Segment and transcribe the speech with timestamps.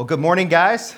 [0.00, 0.96] Well, good morning, guys.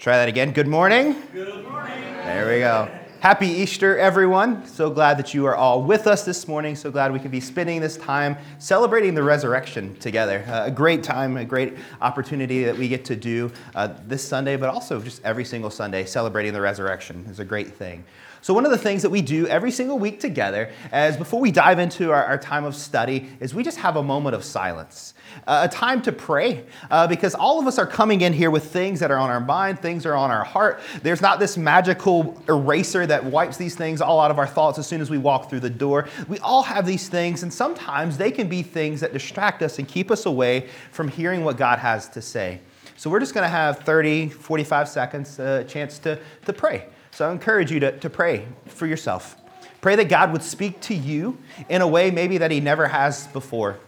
[0.00, 0.50] Try that again.
[0.50, 1.14] Good morning.
[1.32, 2.02] Good morning.
[2.02, 2.90] There we go.
[3.20, 4.66] Happy Easter, everyone.
[4.66, 6.74] So glad that you are all with us this morning.
[6.74, 10.44] So glad we can be spending this time celebrating the resurrection together.
[10.48, 14.56] Uh, a great time, a great opportunity that we get to do uh, this Sunday,
[14.56, 16.04] but also just every single Sunday.
[16.04, 18.02] Celebrating the resurrection is a great thing.
[18.42, 21.50] So, one of the things that we do every single week together, as before we
[21.50, 25.12] dive into our, our time of study, is we just have a moment of silence,
[25.46, 28.72] uh, a time to pray, uh, because all of us are coming in here with
[28.72, 30.80] things that are on our mind, things are on our heart.
[31.02, 34.86] There's not this magical eraser that wipes these things all out of our thoughts as
[34.86, 36.08] soon as we walk through the door.
[36.26, 39.86] We all have these things, and sometimes they can be things that distract us and
[39.86, 42.60] keep us away from hearing what God has to say.
[42.96, 46.86] So, we're just going to have 30, 45 seconds, a uh, chance to, to pray.
[47.20, 49.36] So I encourage you to, to pray for yourself.
[49.82, 51.36] Pray that God would speak to you
[51.68, 53.78] in a way maybe that He never has before.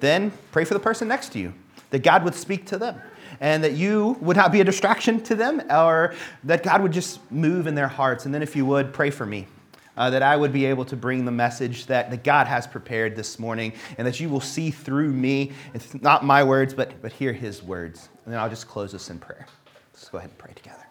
[0.00, 1.52] Then pray for the person next to you,
[1.90, 2.98] that God would speak to them
[3.38, 6.14] and that you would not be a distraction to them or
[6.44, 8.24] that God would just move in their hearts.
[8.24, 9.46] And then, if you would, pray for me.
[9.94, 13.14] Uh, that I would be able to bring the message that, that God has prepared
[13.14, 15.52] this morning and that you will see through me.
[15.74, 18.08] It's not my words, but, but hear his words.
[18.24, 19.46] And then I'll just close this in prayer.
[19.92, 20.89] Let's go ahead and pray together.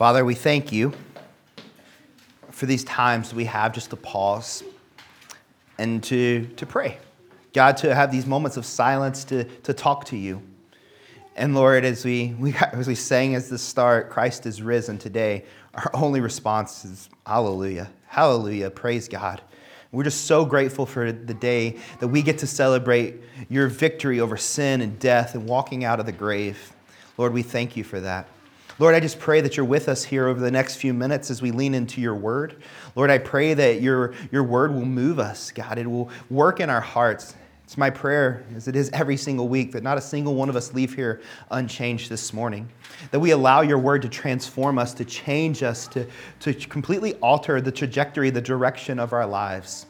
[0.00, 0.94] Father, we thank you
[2.52, 4.64] for these times we have just to pause
[5.76, 6.96] and to, to pray.
[7.52, 10.40] God, to have these moments of silence to, to talk to you.
[11.36, 15.44] And Lord, as we, we, as we sang as the start, Christ is risen today,
[15.74, 17.90] our only response is hallelujah.
[18.06, 18.70] Hallelujah.
[18.70, 19.42] Praise God.
[19.92, 23.16] We're just so grateful for the day that we get to celebrate
[23.50, 26.72] your victory over sin and death and walking out of the grave.
[27.18, 28.26] Lord, we thank you for that.
[28.80, 31.42] Lord, I just pray that you're with us here over the next few minutes as
[31.42, 32.62] we lean into your word.
[32.96, 35.76] Lord, I pray that your, your word will move us, God.
[35.76, 37.34] It will work in our hearts.
[37.64, 40.56] It's my prayer, as it is every single week, that not a single one of
[40.56, 41.20] us leave here
[41.50, 42.70] unchanged this morning.
[43.10, 46.06] That we allow your word to transform us, to change us, to,
[46.40, 49.84] to completely alter the trajectory, the direction of our lives.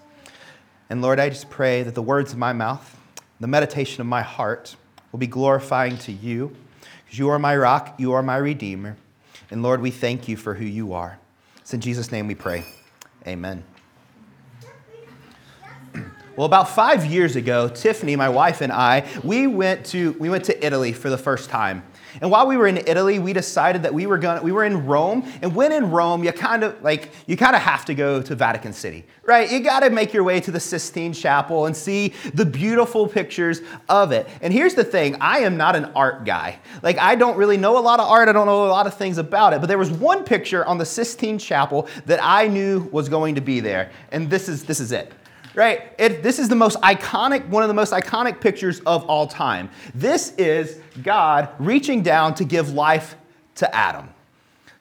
[0.90, 2.98] And Lord, I just pray that the words of my mouth,
[3.38, 4.74] the meditation of my heart,
[5.12, 6.56] will be glorifying to you.
[7.10, 8.96] You are my rock, you are my redeemer.
[9.50, 11.18] And Lord, we thank you for who you are.
[11.58, 12.64] It's in Jesus' name we pray.
[13.26, 13.64] Amen.
[16.36, 20.44] Well, about five years ago, Tiffany, my wife, and I, we went to, we went
[20.44, 21.82] to Italy for the first time.
[22.20, 24.64] And while we were in Italy, we decided that we were going to we were
[24.64, 27.94] in Rome, and when in Rome, you kind of like you kind of have to
[27.94, 29.50] go to Vatican City, right?
[29.50, 33.60] You got to make your way to the Sistine Chapel and see the beautiful pictures
[33.88, 34.28] of it.
[34.40, 36.58] And here's the thing, I am not an art guy.
[36.82, 38.94] Like I don't really know a lot of art, I don't know a lot of
[38.94, 42.88] things about it, but there was one picture on the Sistine Chapel that I knew
[42.92, 45.12] was going to be there, and this is this is it
[45.54, 45.92] right?
[45.98, 49.70] It, this is the most iconic, one of the most iconic pictures of all time.
[49.94, 53.16] This is God reaching down to give life
[53.56, 54.08] to Adam.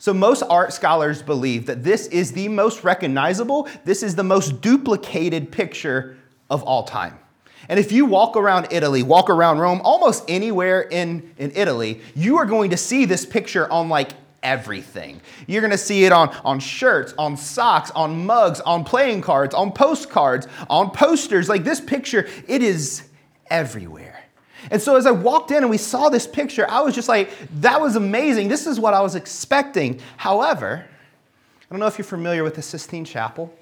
[0.01, 4.61] So, most art scholars believe that this is the most recognizable, this is the most
[4.61, 6.17] duplicated picture
[6.49, 7.19] of all time.
[7.67, 12.37] And if you walk around Italy, walk around Rome, almost anywhere in, in Italy, you
[12.37, 14.11] are going to see this picture on like
[14.43, 15.21] everything.
[15.47, 19.53] You're going to see it on, on shirts, on socks, on mugs, on playing cards,
[19.53, 21.49] on postcards, on posters.
[21.49, 23.03] Like this picture, it is
[23.47, 24.23] everywhere.
[24.71, 27.31] And so as I walked in and we saw this picture, I was just like,
[27.61, 28.49] that was amazing.
[28.49, 30.01] This is what I was expecting.
[30.17, 33.53] However, I don't know if you're familiar with the Sistine Chapel.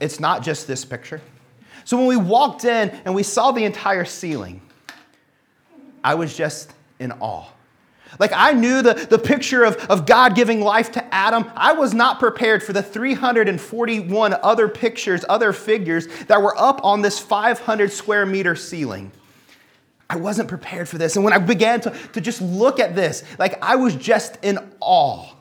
[0.00, 1.20] It's not just this picture.
[1.84, 4.60] So when we walked in and we saw the entire ceiling,
[6.02, 7.48] I was just in awe.
[8.18, 11.50] Like I knew the, the picture of, of God giving life to Adam.
[11.54, 17.02] I was not prepared for the 341 other pictures, other figures that were up on
[17.02, 19.12] this 500 square meter ceiling.
[20.10, 21.16] I wasn't prepared for this.
[21.16, 24.58] And when I began to, to just look at this, like I was just in
[24.80, 25.34] awe.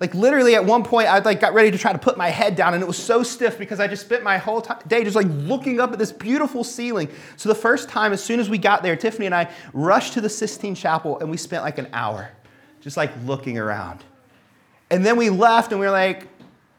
[0.00, 2.56] Like literally at one point, I like got ready to try to put my head
[2.56, 5.26] down, and it was so stiff because I just spent my whole day just like
[5.28, 7.10] looking up at this beautiful ceiling.
[7.36, 10.22] So the first time, as soon as we got there, Tiffany and I rushed to
[10.22, 12.30] the Sistine Chapel, and we spent like an hour
[12.80, 14.02] just like looking around.
[14.90, 16.26] And then we left, and we were like,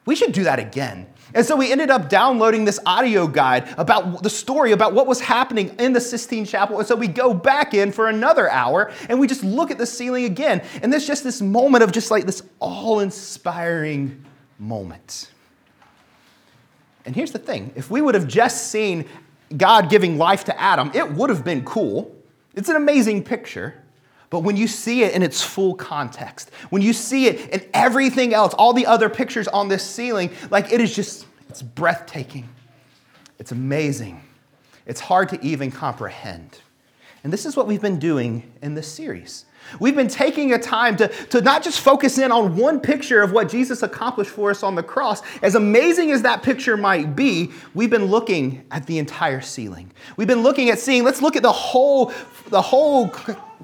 [0.06, 1.06] we should do that again.
[1.34, 5.22] And so we ended up downloading this audio guide about the story about what was
[5.22, 6.80] happening in the Sistine Chapel.
[6.80, 9.86] And so we go back in for another hour and we just look at the
[9.86, 10.64] ceiling again.
[10.82, 14.26] And there's just this moment of just like this all inspiring
[14.60, 15.32] moment.
[17.06, 19.06] And here's the thing if we would have just seen
[19.56, 22.16] God giving life to Adam, it would have been cool.
[22.54, 23.81] It's an amazing picture.
[24.32, 28.34] But when you see it in its full context, when you see it in everything
[28.34, 32.48] else, all the other pictures on this ceiling, like it is just, it's breathtaking.
[33.38, 34.24] It's amazing.
[34.86, 36.60] It's hard to even comprehend.
[37.26, 39.46] And this is what we've been doing in this series.
[39.80, 43.32] We've been taking a time to, to not just focus in on one picture of
[43.32, 45.22] what Jesus accomplished for us on the cross.
[45.42, 49.92] As amazing as that picture might be, we've been looking at the entire ceiling.
[50.18, 52.14] We've been looking at seeing, let's look at the whole,
[52.50, 53.10] the whole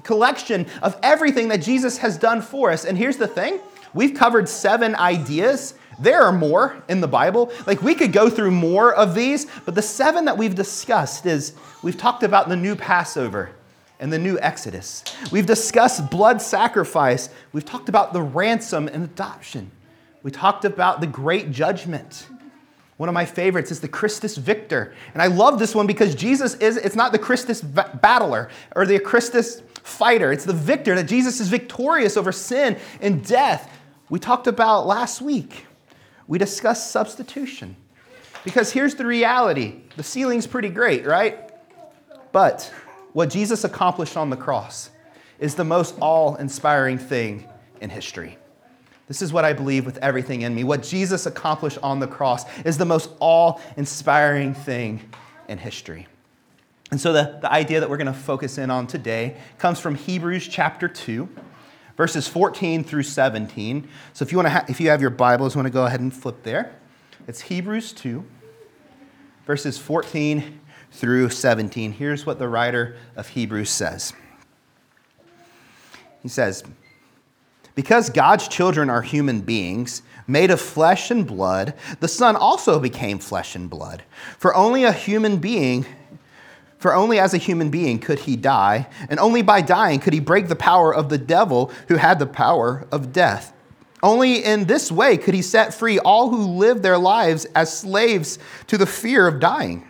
[0.02, 2.84] collection of everything that Jesus has done for us.
[2.84, 3.60] And here's the thing
[3.94, 5.74] we've covered seven ideas.
[6.00, 7.52] There are more in the Bible.
[7.66, 11.54] Like we could go through more of these, but the seven that we've discussed is
[11.82, 13.50] we've talked about the new Passover
[14.00, 15.04] and the new Exodus.
[15.32, 17.30] We've discussed blood sacrifice.
[17.52, 19.70] We've talked about the ransom and adoption.
[20.22, 22.26] We talked about the great judgment.
[22.96, 24.92] One of my favorites is the Christus Victor.
[25.14, 28.98] And I love this one because Jesus is, it's not the Christus battler or the
[28.98, 33.72] Christus fighter, it's the victor, that Jesus is victorious over sin and death.
[34.10, 35.66] We talked about last week.
[36.26, 37.76] We discussed substitution.
[38.44, 41.50] Because here's the reality the ceiling's pretty great, right?
[42.32, 42.72] But
[43.12, 44.90] what Jesus accomplished on the cross
[45.38, 47.48] is the most awe inspiring thing
[47.80, 48.38] in history.
[49.06, 50.64] This is what I believe with everything in me.
[50.64, 55.00] What Jesus accomplished on the cross is the most awe inspiring thing
[55.48, 56.06] in history.
[56.90, 59.94] And so, the, the idea that we're going to focus in on today comes from
[59.94, 61.28] Hebrews chapter 2,
[61.96, 63.88] verses 14 through 17.
[64.12, 65.84] So, if you, want to ha- if you have your Bibles, you want to go
[65.84, 66.74] ahead and flip there.
[67.26, 68.24] It's Hebrews 2,
[69.46, 70.60] verses 14
[70.92, 71.92] through 17.
[71.92, 74.12] Here's what the writer of Hebrews says
[76.22, 76.64] He says,
[77.74, 83.18] Because God's children are human beings, made of flesh and blood, the Son also became
[83.18, 84.02] flesh and blood.
[84.38, 85.86] For only a human being
[86.78, 90.20] for only as a human being could he die, and only by dying could he
[90.20, 93.52] break the power of the devil who had the power of death.
[94.00, 98.38] Only in this way could he set free all who live their lives as slaves
[98.68, 99.87] to the fear of dying.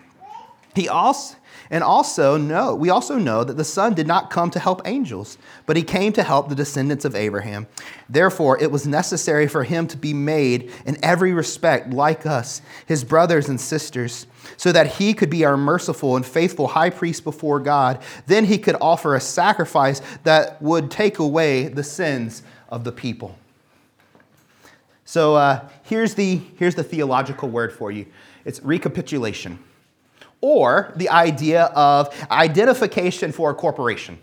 [0.74, 1.36] He also
[1.70, 5.36] and also know we also know that the son did not come to help angels
[5.66, 7.66] but he came to help the descendants of abraham
[8.08, 13.04] therefore it was necessary for him to be made in every respect like us his
[13.04, 14.26] brothers and sisters
[14.56, 18.00] so that he could be our merciful and faithful high priest before God.
[18.26, 23.36] Then he could offer a sacrifice that would take away the sins of the people.
[25.04, 28.06] So uh, here's, the, here's the theological word for you
[28.44, 29.58] it's recapitulation,
[30.40, 34.18] or the idea of identification for incorporation.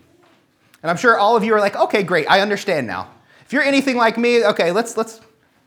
[0.81, 3.09] And I'm sure all of you are like, okay, great, I understand now.
[3.45, 5.21] If you're anything like me, okay, let's, let's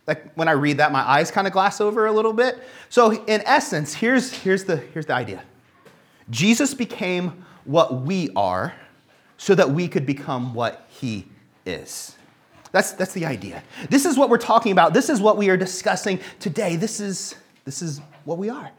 [0.06, 2.58] like when I read that, my eyes kind of glass over a little bit.
[2.88, 5.42] So in essence, here's, here's, the, here's the idea.
[6.30, 8.74] Jesus became what we are
[9.36, 11.26] so that we could become what he
[11.66, 12.16] is.
[12.72, 13.62] That's, that's the idea.
[13.90, 14.94] This is what we're talking about.
[14.94, 16.76] This is what we are discussing today.
[16.76, 17.34] This is,
[17.64, 18.70] this is what we are.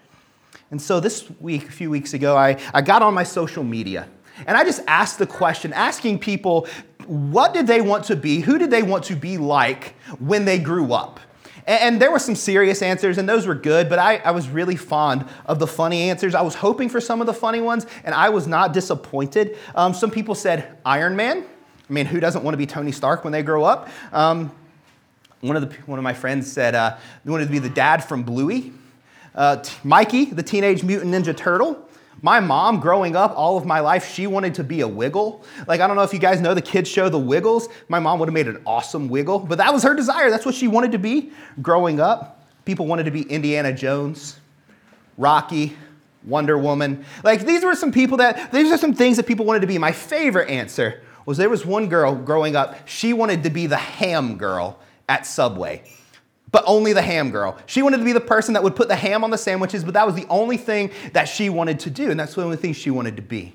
[0.71, 4.07] And so this week, a few weeks ago, I, I got on my social media
[4.45, 6.67] and I just asked the question, asking people
[7.07, 8.41] what did they want to be?
[8.41, 11.19] Who did they want to be like when they grew up?
[11.65, 14.75] And, there were some serious answers, and those were good, but I, I was really
[14.75, 16.33] fond of the funny answers.
[16.33, 19.57] I was hoping for some of the funny ones, and I was not disappointed.
[19.75, 21.43] Um, some people said Iron Man.
[21.89, 23.89] I mean, who doesn't want to be Tony Stark when they grow up?
[24.11, 24.51] Um,
[25.41, 28.03] one, of the, one of my friends said uh, they wanted to be the dad
[28.03, 28.71] from Bluey.
[29.35, 31.85] Uh, T- Mikey, the Teenage Mutant Ninja Turtle.
[32.21, 35.43] My mom, growing up all of my life, she wanted to be a wiggle.
[35.67, 37.69] Like, I don't know if you guys know the kids' show, The Wiggles.
[37.87, 40.29] My mom would have made an awesome wiggle, but that was her desire.
[40.29, 41.31] That's what she wanted to be
[41.61, 42.43] growing up.
[42.65, 44.37] People wanted to be Indiana Jones,
[45.17, 45.77] Rocky,
[46.25, 47.05] Wonder Woman.
[47.23, 49.77] Like, these were some people that, these are some things that people wanted to be.
[49.77, 53.77] My favorite answer was there was one girl growing up, she wanted to be the
[53.77, 55.83] ham girl at Subway
[56.51, 57.57] but only the ham girl.
[57.65, 59.93] She wanted to be the person that would put the ham on the sandwiches, but
[59.93, 62.73] that was the only thing that she wanted to do, and that's the only thing
[62.73, 63.53] she wanted to be.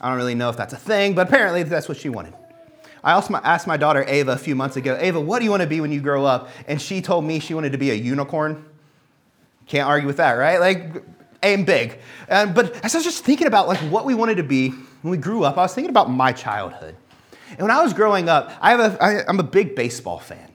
[0.00, 2.34] I don't really know if that's a thing, but apparently that's what she wanted.
[3.02, 5.62] I also asked my daughter Ava a few months ago, Ava, what do you want
[5.62, 6.50] to be when you grow up?
[6.66, 8.64] And she told me she wanted to be a unicorn.
[9.66, 10.60] Can't argue with that, right?
[10.60, 11.02] Like,
[11.42, 11.98] aim big.
[12.28, 14.70] And, but as I was just thinking about like what we wanted to be
[15.02, 16.96] when we grew up, I was thinking about my childhood.
[17.50, 20.49] And when I was growing up, I have a, I, I'm a big baseball fan.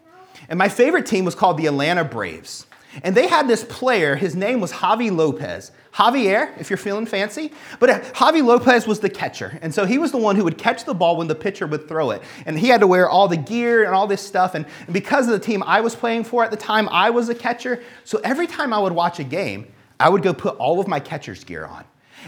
[0.49, 2.65] And my favorite team was called the Atlanta Braves.
[3.03, 5.71] And they had this player, his name was Javy Lopez.
[5.93, 7.53] Javier, if you're feeling fancy.
[7.79, 9.57] But uh, Javy Lopez was the catcher.
[9.61, 11.87] And so he was the one who would catch the ball when the pitcher would
[11.87, 12.21] throw it.
[12.45, 14.55] And he had to wear all the gear and all this stuff.
[14.55, 17.35] And because of the team I was playing for at the time, I was a
[17.35, 17.81] catcher.
[18.03, 20.99] So every time I would watch a game, I would go put all of my
[20.99, 21.85] catcher's gear on.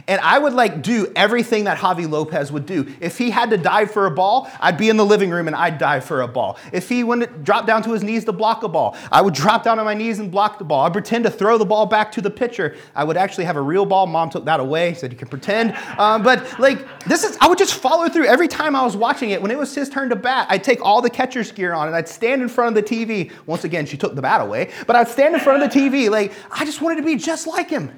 [0.08, 2.94] And I would like do everything that Javy Lopez would do.
[3.00, 5.56] If he had to dive for a ball, I'd be in the living room and
[5.56, 6.58] I'd dive for a ball.
[6.72, 9.63] If he went drop down to his knees to block a ball, I would drop
[9.63, 10.86] down on my knees and block the ball.
[10.86, 12.75] I'd pretend to throw the ball back to the pitcher.
[12.96, 14.08] I would actually have a real ball.
[14.08, 15.75] Mom took that away, said you can pretend.
[15.98, 19.32] Um, but like this is, I would just follow through every time I was watching
[19.32, 19.42] it.
[19.42, 21.96] When it was his turn to bat, I'd take all the catcher's gear on and
[21.96, 23.32] I'd stand in front of the TV.
[23.46, 26.10] Once again, she took the bat away, but I'd stand in front of the TV
[26.10, 27.92] like I just wanted to be just like him.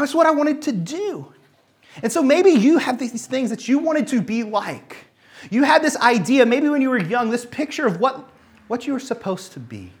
[0.00, 1.32] That's what I wanted to do.
[2.02, 4.96] And so maybe you have these things that you wanted to be like.
[5.50, 8.28] You had this idea, maybe when you were young, this picture of what,
[8.68, 9.92] what you were supposed to be.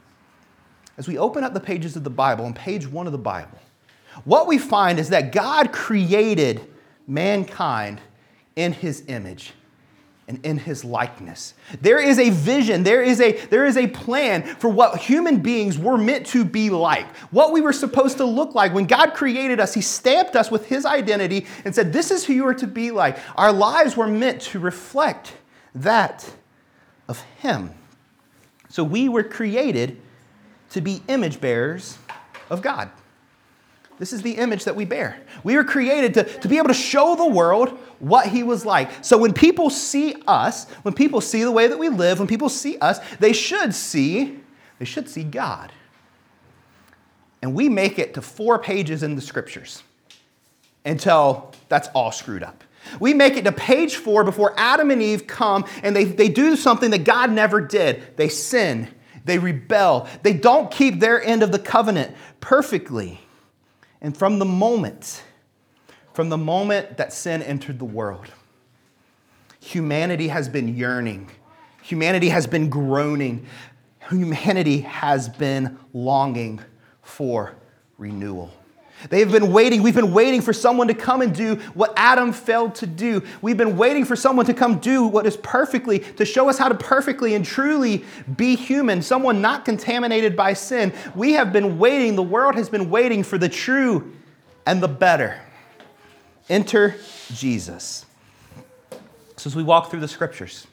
[0.98, 3.58] As we open up the pages of the Bible, on page one of the Bible,
[4.24, 6.66] what we find is that God created
[7.06, 8.00] mankind
[8.56, 9.52] in his image
[10.28, 11.54] and in his likeness.
[11.80, 15.78] There is a vision, there is a, there is a plan for what human beings
[15.78, 18.74] were meant to be like, what we were supposed to look like.
[18.74, 22.32] When God created us, he stamped us with his identity and said, This is who
[22.32, 23.18] you are to be like.
[23.36, 25.34] Our lives were meant to reflect
[25.76, 26.28] that
[27.08, 27.70] of him.
[28.68, 30.00] So we were created
[30.70, 31.98] to be image bearers
[32.50, 32.90] of God.
[33.98, 35.18] This is the image that we bear.
[35.42, 38.90] We were created to, to be able to show the world what he was like.
[39.02, 42.50] So when people see us, when people see the way that we live, when people
[42.50, 44.38] see us, they should see,
[44.78, 45.72] they should see God.
[47.40, 49.82] And we make it to four pages in the scriptures
[50.84, 52.64] until that's all screwed up.
[53.00, 56.54] We make it to page four before Adam and Eve come and they, they do
[56.54, 58.16] something that God never did.
[58.16, 58.88] They sin,
[59.24, 63.20] they rebel, they don't keep their end of the covenant perfectly.
[64.06, 65.24] And from the moment,
[66.12, 68.28] from the moment that sin entered the world,
[69.58, 71.28] humanity has been yearning,
[71.82, 73.46] humanity has been groaning,
[74.08, 76.60] humanity has been longing
[77.02, 77.56] for
[77.98, 78.52] renewal.
[79.10, 79.82] They've been waiting.
[79.82, 83.22] We've been waiting for someone to come and do what Adam failed to do.
[83.42, 86.68] We've been waiting for someone to come do what is perfectly, to show us how
[86.68, 88.04] to perfectly and truly
[88.36, 90.92] be human, someone not contaminated by sin.
[91.14, 92.16] We have been waiting.
[92.16, 94.12] The world has been waiting for the true
[94.64, 95.40] and the better.
[96.48, 96.96] Enter
[97.32, 98.06] Jesus.
[99.36, 100.66] So, as we walk through the scriptures,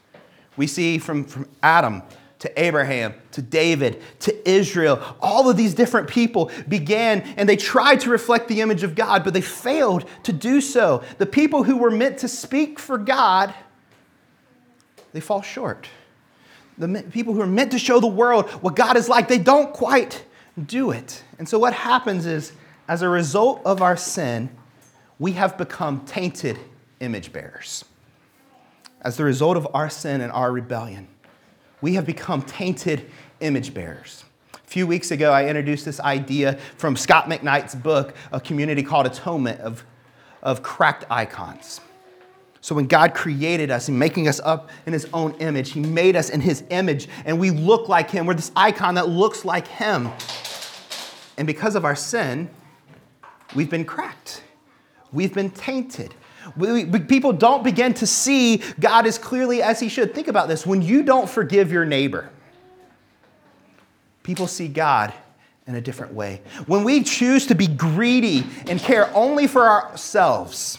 [0.56, 2.03] we see from, from Adam
[2.43, 5.01] to Abraham, to David, to Israel.
[5.21, 9.23] All of these different people began and they tried to reflect the image of God,
[9.23, 11.03] but they failed to do so.
[11.19, 13.53] The people who were meant to speak for God,
[15.13, 15.88] they fall short.
[16.77, 19.73] The people who are meant to show the world what God is like, they don't
[19.73, 20.25] quite
[20.62, 21.23] do it.
[21.39, 22.51] And so what happens is,
[22.89, 24.50] as a result of our sin,
[25.17, 26.59] we have become tainted
[27.00, 27.85] image bearers.
[29.00, 31.07] As the result of our sin and our rebellion,
[31.83, 33.11] we have become tainted
[33.41, 34.23] image bearers.
[34.53, 39.05] A few weeks ago, I introduced this idea from Scot McKnight's book, A Community Called
[39.05, 39.83] Atonement, of,
[40.41, 41.81] of cracked icons.
[42.61, 46.15] So when God created us and making us up in his own image, he made
[46.15, 48.25] us in his image and we look like him.
[48.27, 50.09] We're this icon that looks like him.
[51.37, 52.49] And because of our sin,
[53.55, 54.41] we've been cracked.
[55.11, 56.15] We've been tainted.
[56.57, 60.13] We, people don't begin to see God as clearly as He should.
[60.13, 62.29] Think about this when you don't forgive your neighbor,
[64.23, 65.13] people see God
[65.65, 66.41] in a different way.
[66.65, 70.77] When we choose to be greedy and care only for ourselves,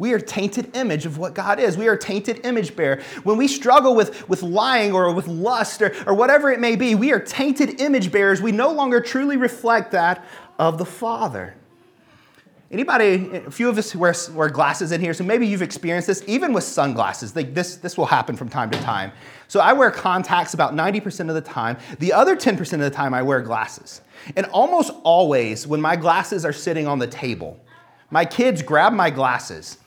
[0.00, 1.76] we are tainted image of what God is.
[1.76, 3.02] We are tainted image bearer.
[3.22, 6.94] When we struggle with, with lying or with lust or, or whatever it may be,
[6.94, 8.40] we are tainted image bearers.
[8.40, 10.24] We no longer truly reflect that
[10.58, 11.54] of the Father.
[12.72, 16.22] Anybody, a few of us wear, wear glasses in here, so maybe you've experienced this,
[16.28, 17.34] even with sunglasses.
[17.34, 19.10] Like this, this will happen from time to time.
[19.48, 21.78] So I wear contacts about 90% of the time.
[21.98, 24.02] The other 10% of the time, I wear glasses.
[24.36, 27.58] And almost always, when my glasses are sitting on the table,
[28.10, 29.78] my kids grab my glasses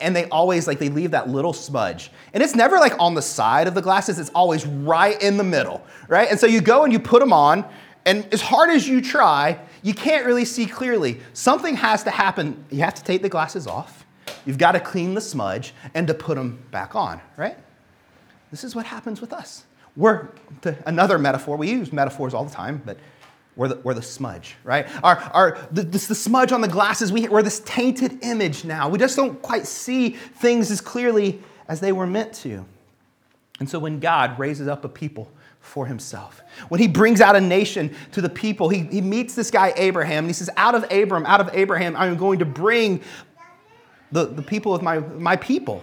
[0.00, 3.20] and they always like they leave that little smudge and it's never like on the
[3.20, 6.84] side of the glasses it's always right in the middle right and so you go
[6.84, 7.62] and you put them on
[8.06, 11.20] and as hard as you try you can't really see clearly.
[11.32, 12.64] Something has to happen.
[12.70, 14.06] You have to take the glasses off.
[14.44, 17.56] You've got to clean the smudge and to put them back on, right?
[18.50, 19.64] This is what happens with us.
[19.96, 20.28] We're,
[20.86, 22.98] another metaphor, we use metaphors all the time, but
[23.56, 24.86] we're the, we're the smudge, right?
[25.02, 28.88] Our, our, the, this, the smudge on the glasses, we, we're this tainted image now.
[28.88, 32.64] We just don't quite see things as clearly as they were meant to.
[33.58, 35.30] And so when God raises up a people
[35.60, 36.42] for himself.
[36.68, 40.24] When he brings out a nation to the people, he, he meets this guy Abraham,
[40.24, 43.00] and he says, Out of Abram, out of Abraham, I'm going to bring
[44.12, 45.82] the, the people of my, my people.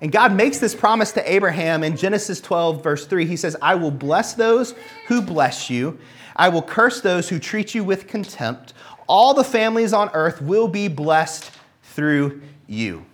[0.00, 3.24] And God makes this promise to Abraham in Genesis 12, verse 3.
[3.24, 4.74] He says, I will bless those
[5.06, 5.98] who bless you,
[6.34, 8.74] I will curse those who treat you with contempt.
[9.06, 11.50] All the families on earth will be blessed
[11.82, 13.04] through you.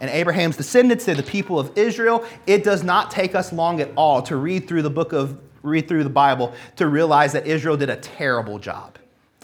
[0.00, 2.24] And Abraham's descendants, they're the people of Israel.
[2.46, 5.88] It does not take us long at all to read through the book of, read
[5.88, 8.98] through the Bible to realize that Israel did a terrible job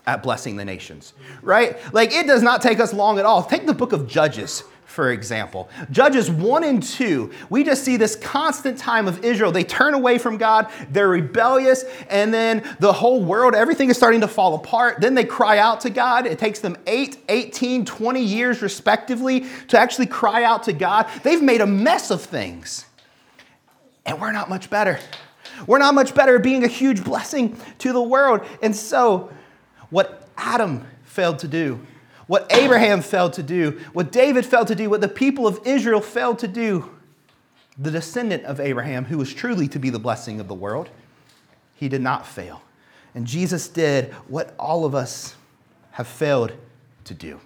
[0.06, 1.76] at blessing the nations, right?
[1.92, 3.42] Like it does not take us long at all.
[3.42, 5.68] Take the book of Judges for example.
[5.90, 9.52] Judges 1 and 2, we just see this constant time of Israel.
[9.52, 14.22] They turn away from God, they're rebellious, and then the whole world, everything is starting
[14.22, 15.00] to fall apart.
[15.00, 16.26] Then they cry out to God.
[16.26, 21.08] It takes them 8, 18, 20 years, respectively, to actually cry out to God.
[21.22, 22.86] They've made a mess of things,
[24.06, 24.98] and we're not much better.
[25.66, 28.42] We're not much better at being a huge blessing to the world.
[28.62, 29.30] And so,
[29.90, 31.80] what Adam failed to do,
[32.26, 36.00] what Abraham failed to do, what David failed to do, what the people of Israel
[36.00, 36.90] failed to do,
[37.78, 40.88] the descendant of Abraham, who was truly to be the blessing of the world,
[41.74, 42.62] he did not fail.
[43.14, 45.36] And Jesus did what all of us
[45.92, 46.52] have failed
[47.04, 47.40] to do.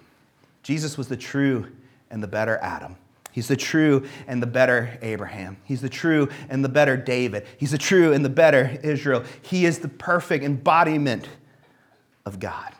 [0.63, 1.67] Jesus was the true
[2.09, 2.95] and the better Adam.
[3.31, 5.57] He's the true and the better Abraham.
[5.63, 7.45] He's the true and the better David.
[7.57, 9.23] He's the true and the better Israel.
[9.41, 11.29] He is the perfect embodiment
[12.25, 12.73] of God.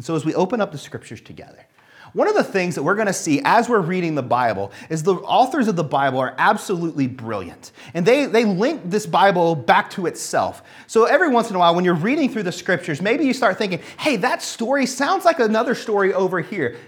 [0.00, 1.66] And so, as we open up the scriptures together,
[2.14, 5.02] one of the things that we're going to see as we're reading the Bible is
[5.02, 7.72] the authors of the Bible are absolutely brilliant.
[7.92, 10.62] And they, they link this Bible back to itself.
[10.86, 13.58] So every once in a while, when you're reading through the scriptures, maybe you start
[13.58, 16.78] thinking, hey, that story sounds like another story over here.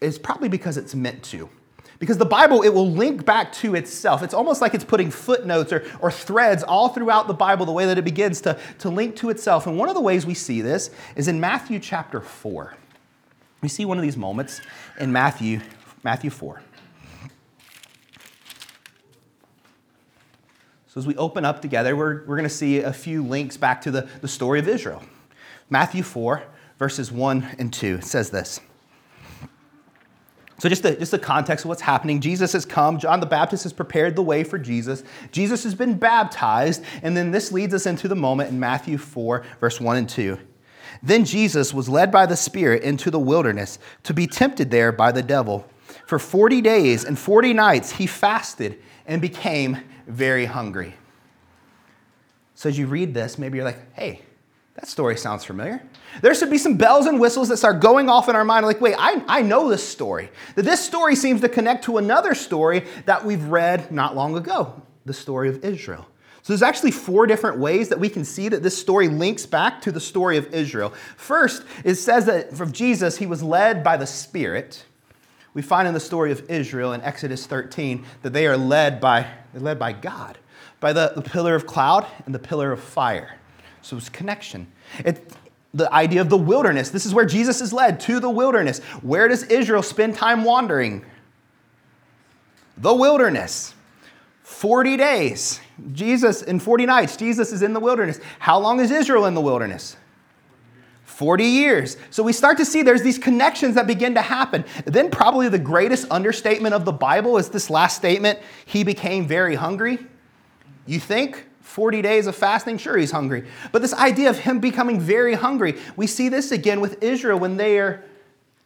[0.00, 1.50] It's probably because it's meant to.
[1.98, 4.22] Because the Bible, it will link back to itself.
[4.22, 7.86] It's almost like it's putting footnotes or, or threads all throughout the Bible, the way
[7.86, 9.66] that it begins to, to link to itself.
[9.66, 12.74] And one of the ways we see this is in Matthew chapter 4.
[13.60, 14.60] We see one of these moments
[15.00, 15.60] in Matthew,
[16.04, 16.62] Matthew 4.
[20.86, 23.80] So as we open up together, we're, we're going to see a few links back
[23.82, 25.02] to the, the story of Israel.
[25.68, 26.44] Matthew 4,
[26.78, 27.96] verses 1 and 2.
[27.96, 28.60] It says this.
[30.58, 33.62] So, just the, just the context of what's happening Jesus has come, John the Baptist
[33.62, 35.04] has prepared the way for Jesus.
[35.30, 39.44] Jesus has been baptized, and then this leads us into the moment in Matthew 4,
[39.60, 40.36] verse 1 and 2.
[41.00, 45.12] Then Jesus was led by the Spirit into the wilderness to be tempted there by
[45.12, 45.68] the devil.
[46.06, 50.94] For 40 days and 40 nights he fasted and became very hungry.
[52.56, 54.22] So, as you read this, maybe you're like, hey,
[54.78, 55.82] that story sounds familiar.
[56.22, 58.80] There should be some bells and whistles that start going off in our mind like,
[58.80, 60.30] wait, I, I know this story.
[60.54, 64.80] That this story seems to connect to another story that we've read not long ago
[65.04, 66.06] the story of Israel.
[66.42, 69.82] So there's actually four different ways that we can see that this story links back
[69.82, 70.90] to the story of Israel.
[71.16, 74.84] First, it says that from Jesus, he was led by the Spirit.
[75.54, 79.26] We find in the story of Israel in Exodus 13 that they are led by,
[79.52, 80.38] they're led by God,
[80.78, 83.37] by the, the pillar of cloud and the pillar of fire.
[83.88, 84.70] So it's connection.
[84.98, 85.32] It,
[85.72, 86.90] the idea of the wilderness.
[86.90, 88.80] This is where Jesus is led to the wilderness.
[89.00, 91.06] Where does Israel spend time wandering?
[92.76, 93.72] The wilderness.
[94.42, 95.60] 40 days.
[95.94, 98.20] Jesus, in 40 nights, Jesus is in the wilderness.
[98.40, 99.96] How long is Israel in the wilderness?
[101.04, 101.96] 40 years.
[102.10, 104.66] So we start to see there's these connections that begin to happen.
[104.84, 109.54] Then, probably the greatest understatement of the Bible is this last statement He became very
[109.54, 109.98] hungry.
[110.84, 111.47] You think?
[111.78, 113.44] 40 days of fasting, sure, he's hungry.
[113.70, 117.56] But this idea of him becoming very hungry, we see this again with Israel when
[117.56, 118.02] they are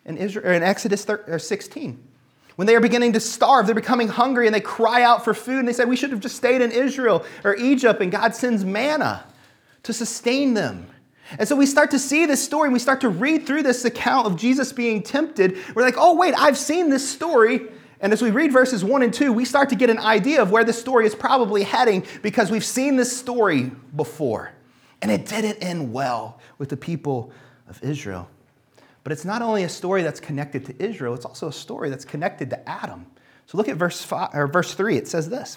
[0.07, 2.03] in, Israel, in Exodus 16.
[2.57, 5.59] When they are beginning to starve, they're becoming hungry and they cry out for food
[5.59, 8.65] and they say, We should have just stayed in Israel or Egypt, and God sends
[8.65, 9.27] manna
[9.83, 10.87] to sustain them.
[11.39, 13.85] And so we start to see this story and we start to read through this
[13.85, 15.59] account of Jesus being tempted.
[15.75, 17.69] We're like, oh, wait, I've seen this story
[18.03, 20.51] and as we read verses 1 and 2, we start to get an idea of
[20.51, 24.53] where this story is probably heading because we've seen this story before.
[25.01, 27.33] And it didn't end well with the people
[27.69, 28.29] of Israel.
[29.05, 32.05] But it's not only a story that's connected to Israel, it's also a story that's
[32.05, 33.07] connected to Adam.
[33.47, 34.97] So look at verse, five, or verse 3.
[34.97, 35.57] It says this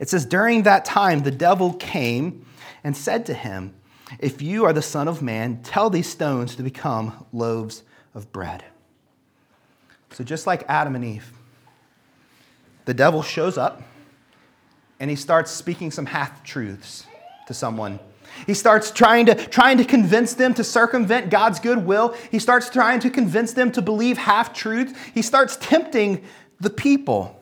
[0.00, 2.44] It says, During that time, the devil came
[2.82, 3.74] and said to him,
[4.18, 8.64] If you are the Son of Man, tell these stones to become loaves of bread.
[10.14, 11.32] So, just like Adam and Eve,
[12.84, 13.82] the devil shows up
[15.00, 17.06] and he starts speaking some half truths
[17.48, 17.98] to someone.
[18.46, 22.14] He starts trying to, trying to convince them to circumvent God's good will.
[22.30, 24.92] He starts trying to convince them to believe half truths.
[25.14, 26.24] He starts tempting
[26.60, 27.40] the people.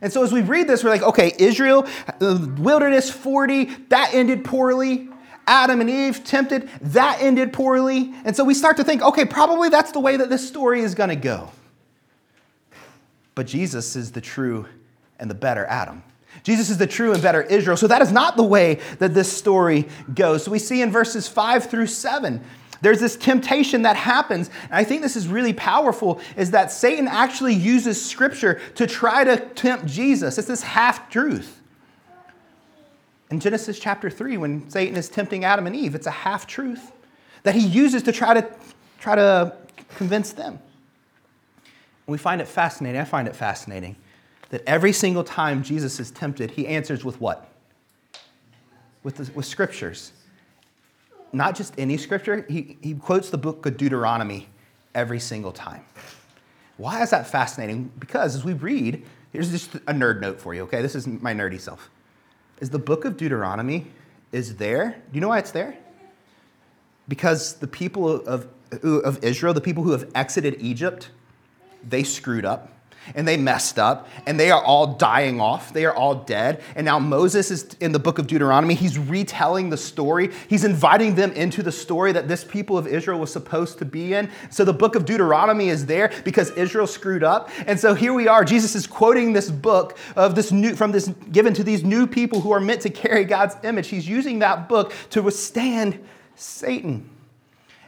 [0.00, 1.86] And so as we read this, we're like, okay, Israel,
[2.18, 5.08] the wilderness 40, that ended poorly.
[5.46, 8.14] Adam and Eve tempted, that ended poorly.
[8.24, 10.94] And so we start to think, okay, probably that's the way that this story is
[10.94, 11.50] going to go.
[13.38, 14.66] But Jesus is the true
[15.20, 16.02] and the better Adam.
[16.42, 17.76] Jesus is the true and better Israel.
[17.76, 20.42] So that is not the way that this story goes.
[20.42, 22.44] So we see in verses 5 through 7
[22.80, 27.06] there's this temptation that happens, and I think this is really powerful, is that Satan
[27.06, 30.36] actually uses scripture to try to tempt Jesus.
[30.36, 31.62] It's this half truth.
[33.30, 36.90] In Genesis chapter 3, when Satan is tempting Adam and Eve, it's a half truth
[37.44, 38.50] that he uses to try to
[38.98, 39.56] try to
[39.96, 40.58] convince them.
[42.08, 43.00] And we find it fascinating.
[43.00, 43.94] I find it fascinating
[44.50, 47.52] that every single time Jesus is tempted, he answers with what?
[49.04, 50.12] With, the, with scriptures
[51.32, 54.48] not just any scripture, he, he quotes the book of Deuteronomy
[54.94, 55.84] every single time.
[56.76, 57.90] Why is that fascinating?
[57.98, 60.80] Because as we read, here's just a nerd note for you, okay?
[60.80, 61.90] This is my nerdy self.
[62.60, 63.86] Is the book of Deuteronomy
[64.32, 64.90] is there?
[64.90, 65.76] Do you know why it's there?
[67.08, 68.48] Because the people of,
[68.82, 71.10] of Israel, the people who have exited Egypt,
[71.86, 72.72] they screwed up
[73.14, 75.72] and they messed up and they are all dying off.
[75.72, 76.62] They are all dead.
[76.74, 78.74] And now Moses is in the book of Deuteronomy.
[78.74, 80.30] He's retelling the story.
[80.48, 84.14] He's inviting them into the story that this people of Israel was supposed to be
[84.14, 84.30] in.
[84.50, 87.50] So the book of Deuteronomy is there because Israel screwed up.
[87.66, 88.44] And so here we are.
[88.44, 92.40] Jesus is quoting this book of this new from this given to these new people
[92.40, 93.88] who are meant to carry God's image.
[93.88, 97.08] He's using that book to withstand Satan.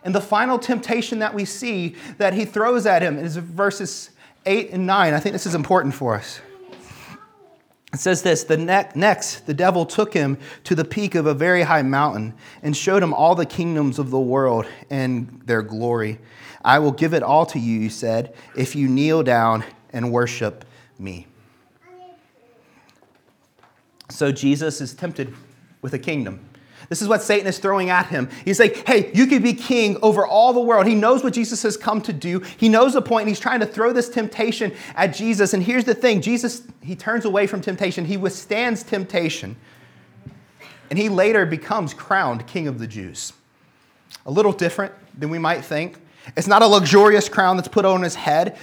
[0.04, 4.10] And the final temptation that we see that he throws at him is verses
[4.46, 5.14] 8 and 9.
[5.14, 6.40] I think this is important for us.
[7.92, 11.34] It says this the ne- next, the devil took him to the peak of a
[11.34, 16.18] very high mountain and showed him all the kingdoms of the world and their glory.
[16.64, 20.64] I will give it all to you, he said, if you kneel down and worship
[20.98, 21.26] me.
[24.08, 25.34] So Jesus is tempted
[25.82, 26.40] with a kingdom.
[26.90, 28.28] This is what Satan is throwing at him.
[28.44, 30.88] He's like, hey, you could be king over all the world.
[30.88, 32.40] He knows what Jesus has come to do.
[32.56, 35.54] He knows the point, and he's trying to throw this temptation at Jesus.
[35.54, 39.54] And here's the thing Jesus, he turns away from temptation, he withstands temptation.
[40.90, 43.34] And he later becomes crowned king of the Jews.
[44.26, 45.96] A little different than we might think.
[46.36, 48.58] It's not a luxurious crown that's put on his head,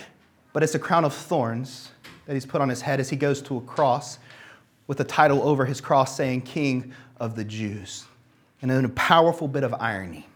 [0.52, 1.92] but it's a crown of thorns
[2.26, 4.20] that he's put on his head as he goes to a cross
[4.88, 8.04] with a title over his cross saying, King of the Jews
[8.62, 10.28] and in a powerful bit of irony.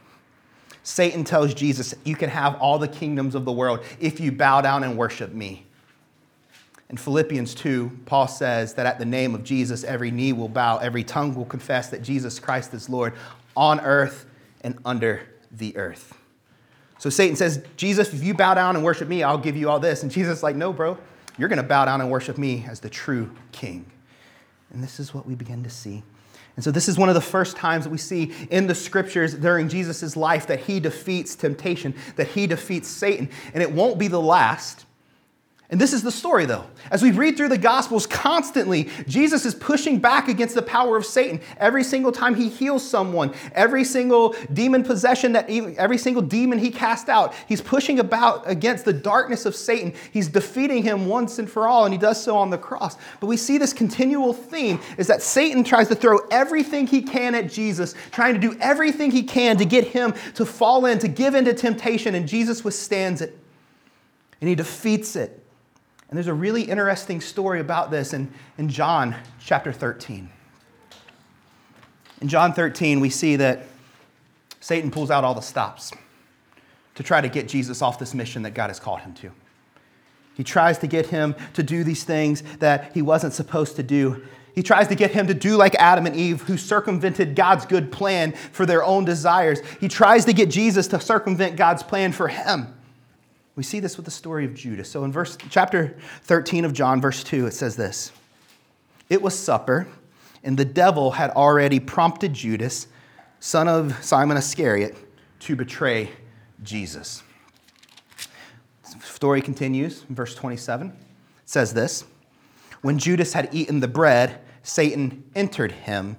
[0.83, 4.61] Satan tells Jesus, You can have all the kingdoms of the world if you bow
[4.61, 5.65] down and worship me.
[6.89, 10.77] In Philippians 2, Paul says that at the name of Jesus, every knee will bow,
[10.77, 13.13] every tongue will confess that Jesus Christ is Lord
[13.55, 14.25] on earth
[14.61, 16.17] and under the earth.
[16.97, 19.79] So Satan says, Jesus, if you bow down and worship me, I'll give you all
[19.79, 20.03] this.
[20.03, 20.97] And Jesus is like, No, bro,
[21.37, 23.85] you're going to bow down and worship me as the true king.
[24.73, 26.03] And this is what we begin to see
[26.61, 29.33] and so, this is one of the first times that we see in the scriptures
[29.33, 33.31] during Jesus' life that he defeats temptation, that he defeats Satan.
[33.55, 34.85] And it won't be the last.
[35.71, 36.65] And this is the story, though.
[36.91, 41.05] As we read through the Gospels constantly, Jesus is pushing back against the power of
[41.05, 41.39] Satan.
[41.55, 46.71] Every single time he heals someone, every single demon possession that every single demon he
[46.71, 49.93] cast out, he's pushing about against the darkness of Satan.
[50.11, 52.97] He's defeating him once and for all, and he does so on the cross.
[53.21, 57.33] But we see this continual theme is that Satan tries to throw everything he can
[57.33, 61.07] at Jesus, trying to do everything he can to get him to fall in, to
[61.07, 63.39] give in to temptation, and Jesus withstands it.
[64.41, 65.40] And he defeats it.
[66.11, 70.29] And there's a really interesting story about this in, in John chapter 13.
[72.19, 73.63] In John 13, we see that
[74.59, 75.93] Satan pulls out all the stops
[76.95, 79.31] to try to get Jesus off this mission that God has called him to.
[80.35, 84.21] He tries to get him to do these things that he wasn't supposed to do.
[84.53, 87.89] He tries to get him to do like Adam and Eve, who circumvented God's good
[87.89, 89.61] plan for their own desires.
[89.79, 92.67] He tries to get Jesus to circumvent God's plan for him.
[93.55, 94.89] We see this with the story of Judas.
[94.89, 98.11] So in verse chapter 13 of John, verse 2, it says this.
[99.09, 99.87] It was supper,
[100.43, 102.87] and the devil had already prompted Judas,
[103.39, 104.95] son of Simon Iscariot,
[105.41, 106.09] to betray
[106.63, 107.23] Jesus.
[108.83, 110.87] The story continues in verse 27.
[110.87, 110.93] It
[111.45, 112.05] says this
[112.81, 116.17] When Judas had eaten the bread, Satan entered him.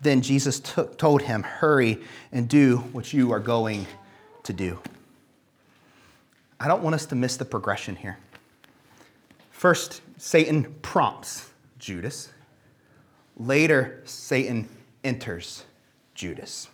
[0.00, 3.86] Then Jesus told him, Hurry and do what you are going
[4.42, 4.80] to do.
[6.62, 8.18] I don't want us to miss the progression here.
[9.50, 12.30] First, Satan prompts Judas.
[13.36, 14.68] Later, Satan
[15.02, 15.64] enters
[16.14, 16.68] Judas.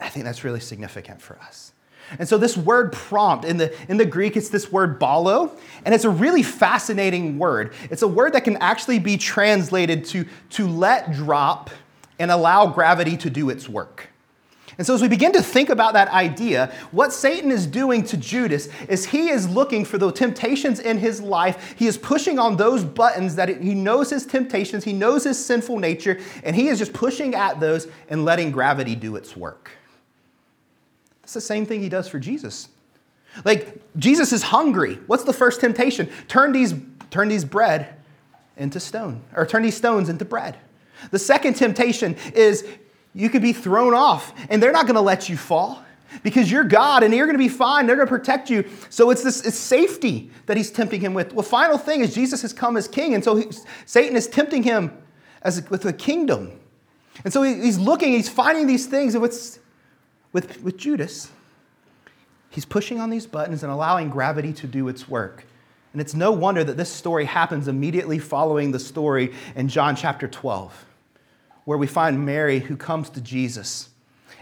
[0.00, 1.72] I think that's really significant for us.
[2.18, 5.94] And so this word prompt in the in the Greek it's this word ballo and
[5.94, 7.72] it's a really fascinating word.
[7.90, 11.70] It's a word that can actually be translated to to let drop
[12.18, 14.08] and allow gravity to do its work.
[14.76, 18.16] And so, as we begin to think about that idea, what Satan is doing to
[18.16, 21.74] Judas is he is looking for the temptations in his life.
[21.78, 25.78] He is pushing on those buttons that he knows his temptations, he knows his sinful
[25.78, 29.70] nature, and he is just pushing at those and letting gravity do its work.
[31.22, 32.68] It's the same thing he does for Jesus.
[33.44, 34.98] Like, Jesus is hungry.
[35.06, 36.10] What's the first temptation?
[36.28, 36.74] Turn these,
[37.10, 37.94] turn these bread
[38.56, 40.56] into stone, or turn these stones into bread.
[41.10, 42.66] The second temptation is
[43.14, 45.84] you could be thrown off, and they're not going to let you fall
[46.22, 47.86] because you're God and you're going to be fine.
[47.86, 48.68] They're going to protect you.
[48.90, 51.32] So it's this it's safety that he's tempting him with.
[51.32, 53.46] Well, final thing is Jesus has come as king, and so he,
[53.86, 54.92] Satan is tempting him
[55.42, 56.60] as with a kingdom.
[57.22, 59.60] And so he, he's looking, he's finding these things, and with,
[60.32, 61.30] with, with Judas,
[62.50, 65.46] he's pushing on these buttons and allowing gravity to do its work.
[65.92, 70.26] And it's no wonder that this story happens immediately following the story in John chapter
[70.26, 70.86] 12
[71.64, 73.88] where we find Mary who comes to Jesus.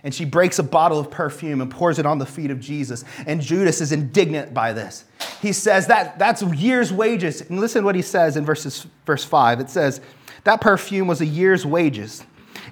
[0.04, 3.04] And she breaks a bottle of perfume and pours it on the feet of Jesus.
[3.24, 5.04] And Judas is indignant by this.
[5.40, 7.40] He says that that's year's wages.
[7.40, 9.60] And listen to what he says in verses, verse 5.
[9.60, 10.00] It says,
[10.42, 12.24] That perfume was a year's wages.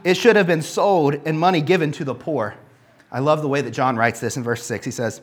[0.02, 2.56] It should have been sold and money given to the poor.
[3.12, 4.84] I love the way that John writes this in verse 6.
[4.84, 5.20] He says,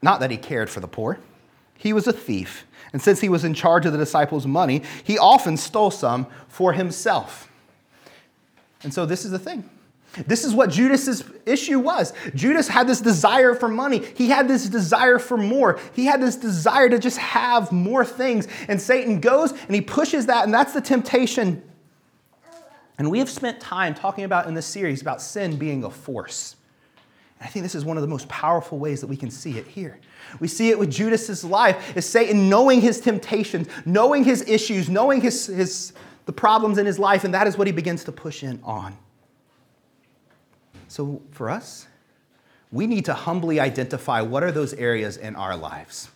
[0.00, 1.18] Not that he cared for the poor,
[1.76, 2.64] he was a thief.
[2.92, 6.72] And since he was in charge of the disciples' money, he often stole some for
[6.72, 7.50] himself.
[8.82, 9.68] And so this is the thing.
[10.26, 12.12] This is what Judas's issue was.
[12.34, 14.02] Judas had this desire for money.
[14.16, 15.78] He had this desire for more.
[15.94, 18.48] He had this desire to just have more things.
[18.68, 21.62] And Satan goes and he pushes that, and that's the temptation.
[22.96, 26.56] And we have spent time talking about in this series about sin being a force.
[27.40, 29.66] I think this is one of the most powerful ways that we can see it
[29.68, 30.00] here.
[30.40, 35.20] We see it with Judas's life, is Satan knowing his temptations, knowing his issues, knowing
[35.20, 35.92] his, his
[36.28, 38.94] the problems in his life, and that is what he begins to push in on.
[40.86, 41.86] So for us,
[42.70, 46.10] we need to humbly identify what are those areas in our lives.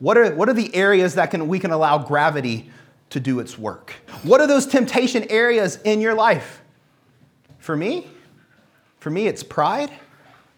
[0.00, 2.70] What are, what are the areas that can, we can allow gravity
[3.08, 3.94] to do its work?
[4.22, 6.60] What are those temptation areas in your life?
[7.56, 8.08] For me,
[8.98, 9.90] for me, it's pride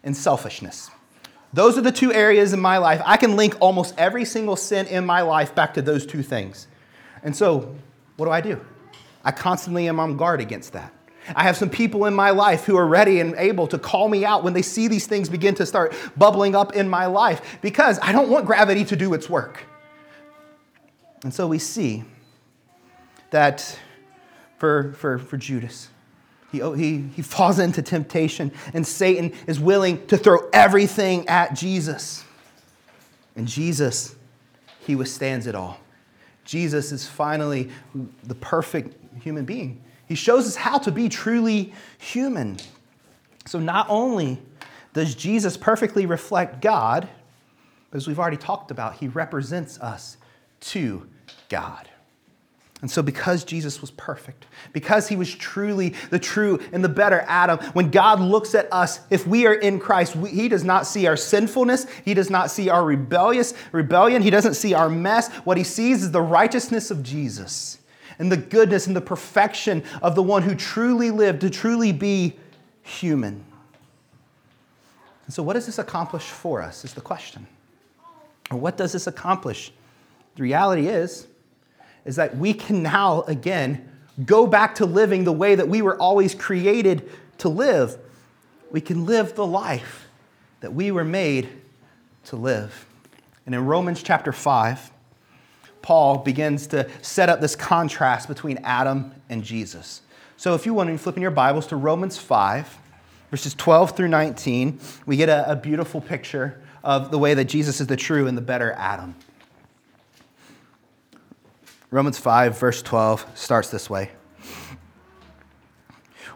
[0.03, 0.91] and selfishness.
[1.53, 3.01] Those are the two areas in my life.
[3.05, 6.67] I can link almost every single sin in my life back to those two things.
[7.23, 7.73] And so
[8.17, 8.63] what do I do?
[9.23, 10.93] I constantly am on guard against that.
[11.35, 14.23] I have some people in my life who are ready and able to call me
[14.23, 17.97] out when they see these things begin to start bubbling up in my life because
[18.01, 19.63] I don't want gravity to do its work.
[21.23, 22.03] And so we see
[23.31, 23.79] that
[24.59, 25.89] for, for, for Judas,
[26.51, 31.55] he, oh, he, he falls into temptation, and Satan is willing to throw everything at
[31.55, 32.23] Jesus.
[33.35, 34.15] And Jesus,
[34.79, 35.79] he withstands it all.
[36.45, 37.69] Jesus is finally
[38.23, 39.83] the perfect human being.
[40.07, 42.57] He shows us how to be truly human.
[43.45, 44.41] So, not only
[44.93, 47.09] does Jesus perfectly reflect God,
[47.91, 50.17] but as we've already talked about, he represents us
[50.61, 51.07] to
[51.49, 51.89] God.
[52.81, 57.23] And so, because Jesus was perfect, because he was truly the true and the better
[57.27, 60.85] Adam, when God looks at us, if we are in Christ, we, he does not
[60.85, 61.87] see our sinfulness.
[62.03, 64.21] He does not see our rebellious rebellion.
[64.21, 65.31] He doesn't see our mess.
[65.45, 67.79] What he sees is the righteousness of Jesus
[68.19, 72.35] and the goodness and the perfection of the one who truly lived to truly be
[72.83, 73.43] human.
[75.25, 76.83] And so, what does this accomplish for us?
[76.85, 77.47] Is the question.
[78.51, 79.71] Or what does this accomplish?
[80.35, 81.27] The reality is,
[82.05, 83.89] is that we can now again
[84.23, 87.97] go back to living the way that we were always created to live.
[88.71, 90.07] We can live the life
[90.61, 91.49] that we were made
[92.25, 92.85] to live.
[93.45, 94.91] And in Romans chapter 5,
[95.81, 100.01] Paul begins to set up this contrast between Adam and Jesus.
[100.37, 102.77] So if you want to flip in your Bibles to Romans 5,
[103.29, 107.81] verses 12 through 19, we get a, a beautiful picture of the way that Jesus
[107.81, 109.15] is the true and the better Adam.
[111.95, 114.11] Romans 5, verse 12 starts this way.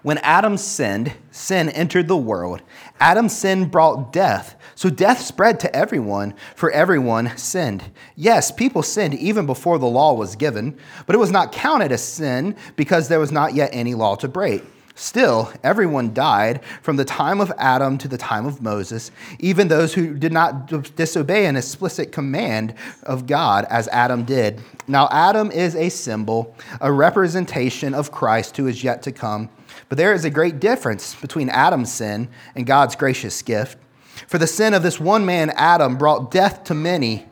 [0.04, 2.62] When Adam sinned, sin entered the world.
[3.02, 4.56] Adam's sin brought death.
[4.76, 7.92] So death spread to everyone, for everyone sinned.
[8.16, 12.02] Yes, people sinned even before the law was given, but it was not counted as
[12.02, 14.64] sin because there was not yet any law to break.
[15.00, 19.94] Still, everyone died from the time of Adam to the time of Moses, even those
[19.94, 24.60] who did not disobey an explicit command of God as Adam did.
[24.90, 29.48] Now, Adam is a symbol, a representation of Christ who is yet to come.
[29.88, 33.78] But there is a great difference between Adam's sin and God's gracious gift.
[34.28, 37.26] For the sin of this one man, Adam, brought death to many,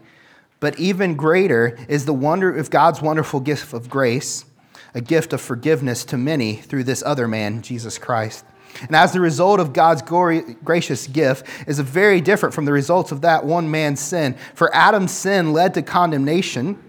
[0.61, 4.45] but even greater is the wonder of God's wonderful gift of grace,
[4.93, 8.45] a gift of forgiveness to many through this other man, Jesus Christ.
[8.81, 13.21] And as the result of God's gracious gift is very different from the results of
[13.21, 14.35] that one man's sin.
[14.53, 16.81] For Adam's sin led to condemnation,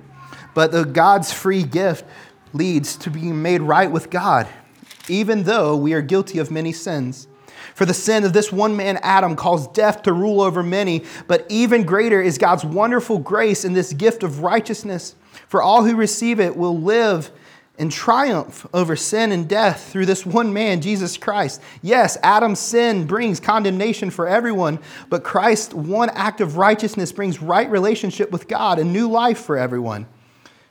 [0.54, 2.04] but the God's free gift
[2.52, 4.48] leads to being made right with God,
[5.08, 7.28] even though we are guilty of many sins.
[7.74, 11.46] For the sin of this one man, Adam, caused death to rule over many, but
[11.48, 15.14] even greater is God's wonderful grace in this gift of righteousness.
[15.46, 17.30] For all who receive it will live
[17.78, 21.62] in triumph over sin and death through this one man, Jesus Christ.
[21.80, 27.70] Yes, Adam's sin brings condemnation for everyone, but Christ's one act of righteousness brings right
[27.70, 30.06] relationship with God and new life for everyone.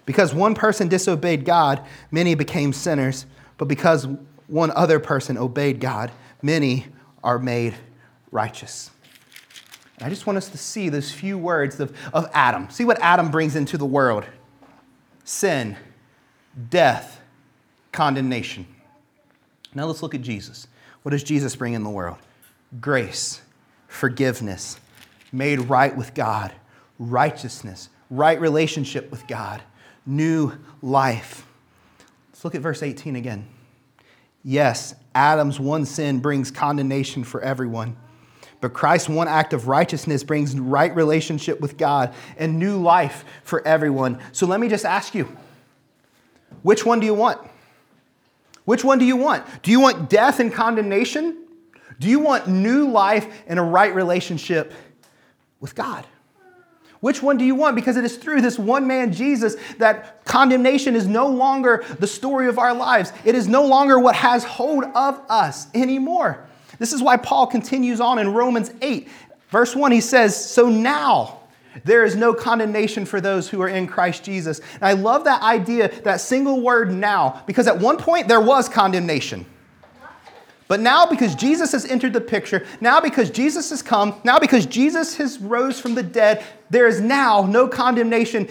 [0.05, 3.25] Because one person disobeyed God, many became sinners,
[3.57, 4.07] but because
[4.47, 6.87] one other person obeyed God, many
[7.23, 7.73] are made
[8.31, 8.91] righteous.
[9.97, 12.69] And I just want us to see those few words of, of Adam.
[12.69, 14.25] See what Adam brings into the world
[15.23, 15.75] sin,
[16.69, 17.21] death,
[17.91, 18.65] condemnation.
[19.73, 20.67] Now let's look at Jesus.
[21.03, 22.17] What does Jesus bring in the world?
[22.81, 23.41] Grace,
[23.87, 24.79] forgiveness,
[25.31, 26.51] made right with God,
[26.99, 29.61] righteousness, right relationship with God,
[30.05, 31.45] new life.
[32.31, 33.47] Let's look at verse 18 again.
[34.43, 37.97] Yes, Adam's one sin brings condemnation for everyone.
[38.59, 43.65] But Christ's one act of righteousness brings right relationship with God and new life for
[43.67, 44.19] everyone.
[44.31, 45.27] So let me just ask you
[46.67, 47.39] which one do you want?
[48.65, 49.45] Which one do you want?
[49.63, 51.45] Do you want death and condemnation?
[51.97, 54.73] Do you want new life and a right relationship
[55.61, 56.05] with God?
[56.99, 57.77] Which one do you want?
[57.77, 62.49] Because it is through this one man, Jesus, that condemnation is no longer the story
[62.49, 63.13] of our lives.
[63.23, 66.45] It is no longer what has hold of us anymore.
[66.79, 69.07] This is why Paul continues on in Romans 8,
[69.51, 69.93] verse 1.
[69.93, 71.36] He says, So now
[71.83, 74.59] there is no condemnation for those who are in Christ Jesus.
[74.75, 78.69] And I love that idea, that single word now, because at one point there was
[78.69, 79.45] condemnation.
[80.67, 84.65] But now, because Jesus has entered the picture, now because Jesus has come, now because
[84.65, 88.49] Jesus has rose from the dead, there is now no condemnation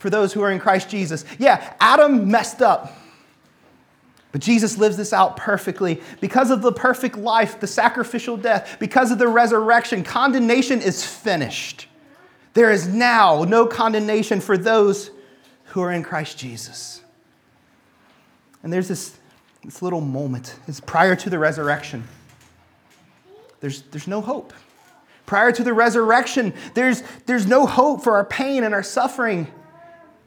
[0.00, 1.24] for those who are in Christ Jesus.
[1.38, 2.98] Yeah, Adam messed up.
[4.32, 6.00] But Jesus lives this out perfectly.
[6.20, 11.86] Because of the perfect life, the sacrificial death, because of the resurrection, condemnation is finished.
[12.54, 15.10] There is now no condemnation for those
[15.66, 17.02] who are in Christ Jesus.
[18.62, 19.16] And there's this
[19.64, 22.04] this little moment It's prior to the resurrection.
[23.60, 24.52] There's, there's no hope.
[25.24, 29.46] Prior to the resurrection, there's, there's no hope for our pain and our suffering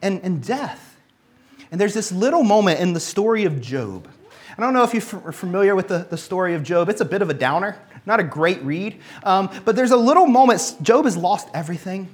[0.02, 0.98] and, and death.
[1.70, 4.08] And there's this little moment in the story of Job.
[4.58, 5.02] I don't know if you're
[5.34, 6.88] familiar with the, the story of Job.
[6.88, 9.00] It's a bit of a downer, not a great read.
[9.24, 10.76] Um, but there's a little moment.
[10.82, 12.10] Job has lost everything.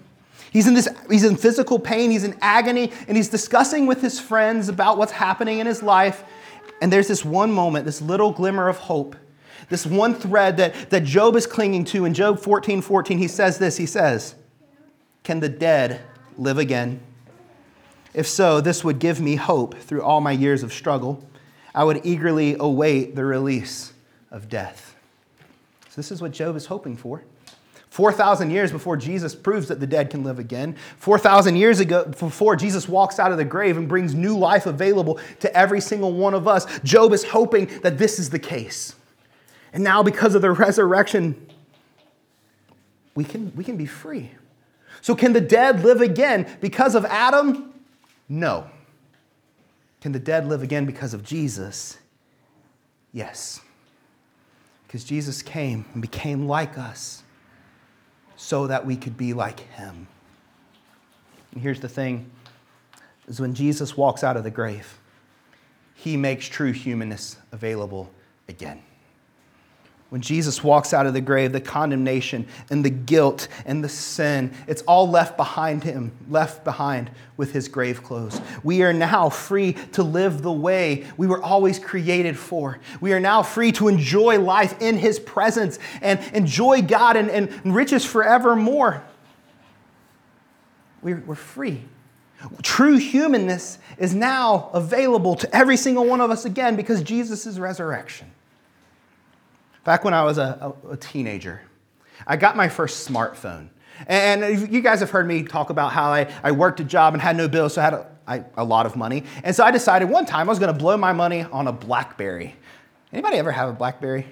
[0.51, 4.19] He's in, this, he's in physical pain, he's in agony, and he's discussing with his
[4.19, 6.25] friends about what's happening in his life.
[6.81, 9.15] And there's this one moment, this little glimmer of hope,
[9.69, 12.03] this one thread that, that Job is clinging to.
[12.03, 14.35] In Job 14 14, he says this He says,
[15.23, 16.01] Can the dead
[16.37, 16.99] live again?
[18.13, 21.23] If so, this would give me hope through all my years of struggle.
[21.73, 23.93] I would eagerly await the release
[24.29, 24.90] of death.
[25.91, 27.21] So, this is what Job is hoping for.
[27.89, 30.77] 4,000 years before Jesus proves that the dead can live again.
[30.95, 35.19] 4,000 years ago, before Jesus walks out of the grave and brings new life available
[35.41, 38.95] to every single one of us, Job is hoping that this is the case.
[39.73, 41.45] And now, because of the resurrection,
[43.13, 44.31] we can, we can be free.
[45.01, 47.73] So, can the dead live again because of Adam?
[48.29, 48.69] No.
[49.99, 51.97] Can the dead live again because of Jesus?
[53.11, 53.59] Yes.
[54.91, 57.23] Because Jesus came and became like us
[58.35, 60.05] so that we could be like him.
[61.53, 62.29] And here's the thing
[63.25, 64.99] is when Jesus walks out of the grave,
[65.95, 68.11] he makes true humanness available
[68.49, 68.83] again.
[70.11, 74.53] When Jesus walks out of the grave, the condemnation and the guilt and the sin,
[74.67, 78.41] it's all left behind him, left behind with his grave clothes.
[78.61, 82.79] We are now free to live the way we were always created for.
[82.99, 87.73] We are now free to enjoy life in his presence and enjoy God and, and
[87.73, 89.01] riches forevermore.
[91.01, 91.85] We're, we're free.
[92.63, 98.29] True humanness is now available to every single one of us again because Jesus' resurrection.
[99.83, 101.61] Back when I was a, a, a teenager,
[102.27, 103.69] I got my first smartphone.
[104.07, 107.21] And you guys have heard me talk about how I, I worked a job and
[107.21, 109.23] had no bills, so I had a, I, a lot of money.
[109.43, 111.71] And so I decided one time I was going to blow my money on a
[111.71, 112.55] BlackBerry.
[113.11, 114.25] Anybody ever have a BlackBerry?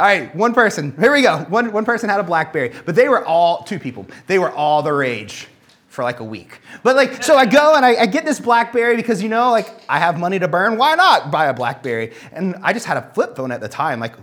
[0.00, 0.94] All right, one person.
[0.98, 1.38] Here we go.
[1.48, 4.82] One, one person had a Blackberry, but they were all, two people, they were all
[4.82, 5.48] the rage
[5.98, 6.60] for like a week.
[6.84, 9.68] But like, so I go and I, I, get this Blackberry because, you know, like
[9.88, 10.78] I have money to burn.
[10.78, 12.12] Why not buy a Blackberry?
[12.30, 13.98] And I just had a flip phone at the time.
[13.98, 14.14] Like,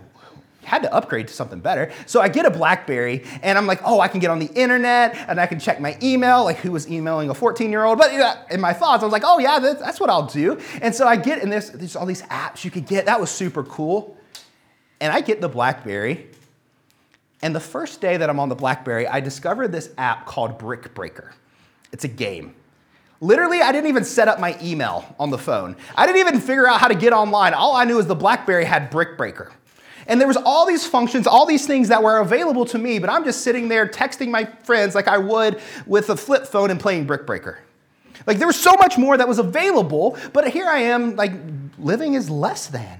[0.63, 1.91] had to upgrade to something better.
[2.05, 5.17] So I get a Blackberry and I'm like, oh, I can get on the internet
[5.27, 7.97] and I can check my email, like who was emailing a 14 year old.
[7.97, 8.13] But
[8.49, 10.57] in my thoughts, I was like, oh, yeah, that's what I'll do.
[10.81, 13.07] And so I get, in this, there's all these apps you could get.
[13.07, 14.15] That was super cool.
[15.01, 16.29] And I get the Blackberry.
[17.41, 20.93] And the first day that I'm on the Blackberry, I discovered this app called Brick
[20.93, 21.33] Breaker.
[21.95, 22.53] It's a game.
[23.21, 25.77] Literally, I didn't even set up my email on the phone.
[25.95, 27.53] I didn't even figure out how to get online.
[27.53, 29.53] All I knew is the Blackberry had Brick Breaker.
[30.05, 33.09] And there was all these functions, all these things that were available to me, but
[33.09, 36.81] I'm just sitting there texting my friends like I would with a flip phone and
[36.81, 37.59] playing Brick Breaker.
[38.27, 41.31] Like there was so much more that was available, but here I am, like
[41.79, 42.99] living is less than.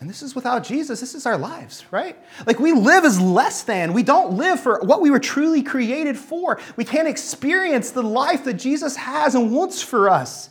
[0.00, 1.00] And this is without Jesus.
[1.00, 2.16] This is our lives, right?
[2.46, 3.92] Like we live as less than.
[3.92, 6.60] We don't live for what we were truly created for.
[6.76, 10.50] We can't experience the life that Jesus has and wants for us.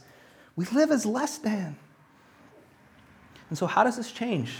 [0.56, 1.78] We live as less than.
[3.50, 4.52] And so, how does this change?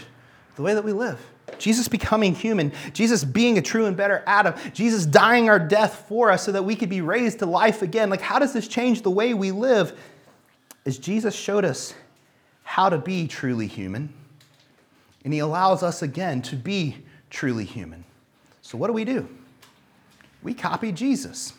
[0.58, 1.24] the way that we live.
[1.58, 6.32] Jesus becoming human, Jesus being a true and better Adam, Jesus dying our death for
[6.32, 8.10] us so that we could be raised to life again.
[8.10, 9.96] Like, how does this change the way we live?
[10.84, 11.94] As Jesus showed us
[12.64, 14.12] how to be truly human,
[15.24, 16.96] and He allows us again to be
[17.30, 18.04] truly human.
[18.62, 19.28] So, what do we do?
[20.42, 21.54] We copy Jesus.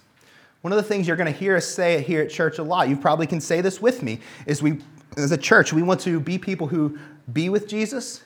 [0.61, 2.89] One of the things you're going to hear us say here at church a lot,
[2.89, 4.79] you probably can say this with me, is we,
[5.15, 6.97] as a church, we want to be people who
[7.31, 8.23] be with Jesus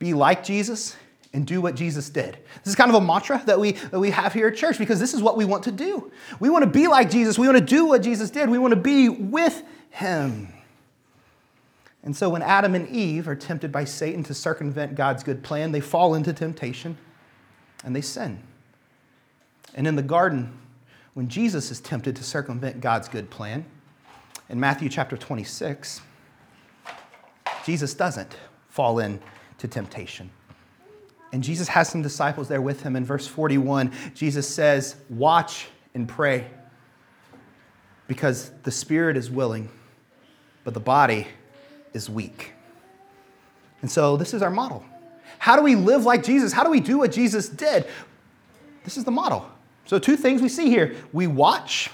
[0.00, 0.96] be like Jesus,
[1.32, 2.38] and do what Jesus did.
[2.64, 4.98] This is kind of a mantra that we, that we have here at church because
[4.98, 6.10] this is what we want to do.
[6.40, 7.38] We want to be like Jesus.
[7.38, 8.50] We want to do what Jesus did.
[8.50, 10.52] We want to be with him.
[12.02, 15.72] And so when Adam and Eve are tempted by Satan to circumvent God's good plan,
[15.72, 16.96] they fall into temptation
[17.84, 18.40] and they sin.
[19.74, 20.58] And in the garden,
[21.14, 23.64] when Jesus is tempted to circumvent God's good plan,
[24.48, 26.00] in Matthew chapter 26,
[27.64, 28.36] Jesus doesn't
[28.68, 30.30] fall into temptation.
[31.32, 32.96] And Jesus has some disciples there with him.
[32.96, 36.46] In verse 41, Jesus says, Watch and pray
[38.08, 39.68] because the spirit is willing,
[40.64, 41.28] but the body
[41.92, 42.52] is weak.
[43.82, 44.84] And so this is our model.
[45.38, 46.52] How do we live like Jesus?
[46.52, 47.86] How do we do what Jesus did?
[48.84, 49.50] This is the model.
[49.86, 51.90] So, two things we see here we watch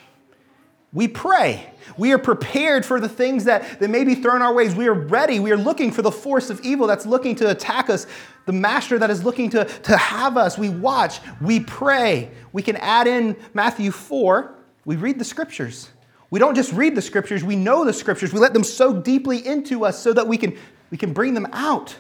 [0.97, 1.70] we pray.
[1.99, 4.74] We are prepared for the things that, that may be thrown our ways.
[4.74, 5.40] We are ready.
[5.40, 8.07] We are looking for the force of evil that's looking to attack us,
[8.47, 10.57] the master that is looking to, to have us.
[10.57, 11.20] We watch.
[11.40, 12.30] We pray.
[12.53, 14.55] We can add in Matthew 4.
[14.86, 15.90] We read the scriptures.
[16.30, 18.32] We don't just read the scriptures, we know the scriptures.
[18.32, 20.56] We let them soak deeply into us so that we can,
[20.90, 21.96] we can bring them out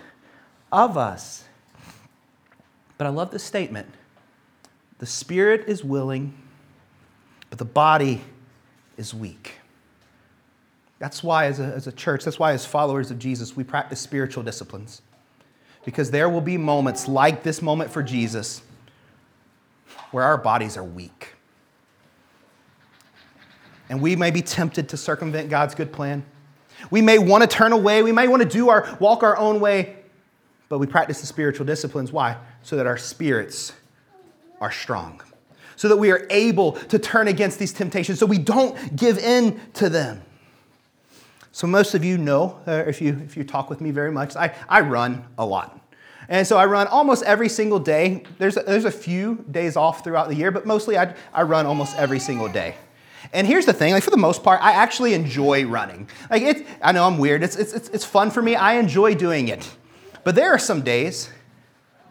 [0.72, 1.44] of us.
[2.98, 3.88] But I love this statement
[4.98, 6.34] the spirit is willing,
[7.50, 8.22] but the body
[8.96, 9.60] is weak.
[10.98, 14.00] That's why, as a, as a church, that's why, as followers of Jesus, we practice
[14.00, 15.02] spiritual disciplines.
[15.84, 18.62] Because there will be moments like this moment for Jesus
[20.10, 21.35] where our bodies are weak.
[23.88, 26.24] And we may be tempted to circumvent God's good plan.
[26.90, 28.02] We may want to turn away.
[28.02, 29.96] We may want to do our walk our own way.
[30.68, 32.12] But we practice the spiritual disciplines.
[32.12, 32.36] Why?
[32.62, 33.72] So that our spirits
[34.60, 35.22] are strong
[35.76, 39.60] so that we are able to turn against these temptations, so we don't give in
[39.74, 40.22] to them.
[41.52, 44.36] So, most of you know, uh, if, you, if you talk with me very much,
[44.36, 45.80] I, I run a lot.
[46.28, 48.24] And so I run almost every single day.
[48.38, 51.66] There's a, there's a few days off throughout the year, but mostly I, I run
[51.66, 52.74] almost every single day.
[53.32, 56.08] And here's the thing, like for the most part, I actually enjoy running.
[56.30, 57.42] Like it's, I know I'm weird.
[57.42, 58.54] It's, it's, it's, it's fun for me.
[58.54, 59.68] I enjoy doing it.
[60.24, 61.30] But there are some days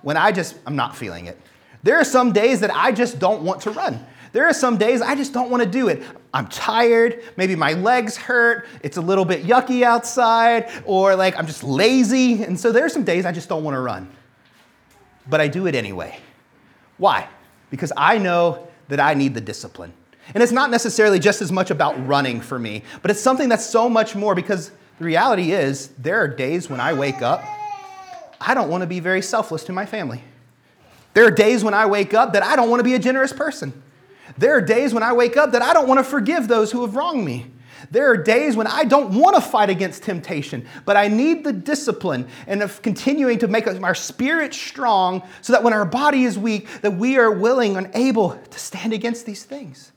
[0.02, 1.40] when I just, I'm not feeling it.
[1.84, 4.06] There are some days that I just don't want to run.
[4.32, 6.04] There are some days I just don't want to do it.
[6.34, 11.48] I'm tired, maybe my legs hurt, it's a little bit yucky outside, or like I'm
[11.48, 12.44] just lazy.
[12.44, 14.12] And so there are some days I just don't want to run.
[15.30, 16.20] But I do it anyway.
[16.98, 17.30] Why?
[17.70, 19.94] Because I know that I need the discipline.
[20.34, 23.66] And it's not necessarily just as much about running for me, but it's something that's
[23.66, 27.44] so much more because the reality is there are days when I wake up,
[28.42, 30.24] I don't want to be very selfless to my family.
[31.14, 33.32] There are days when I wake up that I don't want to be a generous
[33.32, 33.82] person.
[34.38, 36.82] There are days when I wake up that I don't want to forgive those who
[36.82, 37.48] have wronged me.
[37.92, 41.54] There are days when I don't want to fight against temptation, but I need the
[41.54, 46.38] discipline and of continuing to make our spirit strong so that when our body is
[46.38, 49.92] weak, that we are willing and able to stand against these things.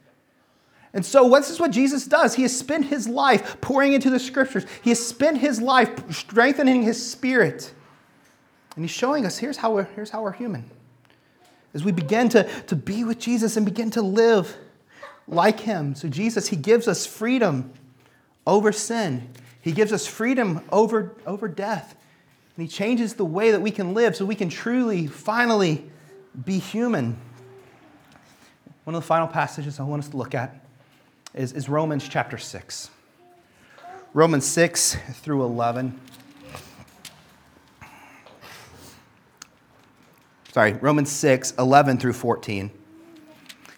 [0.94, 2.34] And so this is what Jesus does.
[2.34, 4.64] He has spent his life pouring into the scriptures.
[4.82, 7.72] He has spent his life strengthening his spirit
[8.74, 10.70] And he's showing us here's how we're, here's how we're human.
[11.74, 14.56] As we begin to, to be with Jesus and begin to live
[15.26, 15.94] like him.
[15.94, 17.72] So, Jesus, he gives us freedom
[18.46, 19.28] over sin,
[19.60, 21.94] he gives us freedom over, over death.
[22.56, 25.88] And he changes the way that we can live so we can truly, finally
[26.44, 27.16] be human.
[28.84, 30.64] One of the final passages I want us to look at
[31.34, 32.90] is, is Romans chapter 6.
[34.14, 35.98] Romans 6 through 11.
[40.52, 42.70] Sorry, Romans 6, 11 through 14.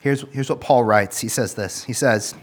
[0.01, 1.19] Here's, here's what Paul writes.
[1.19, 1.85] He says this.
[1.85, 2.35] He says,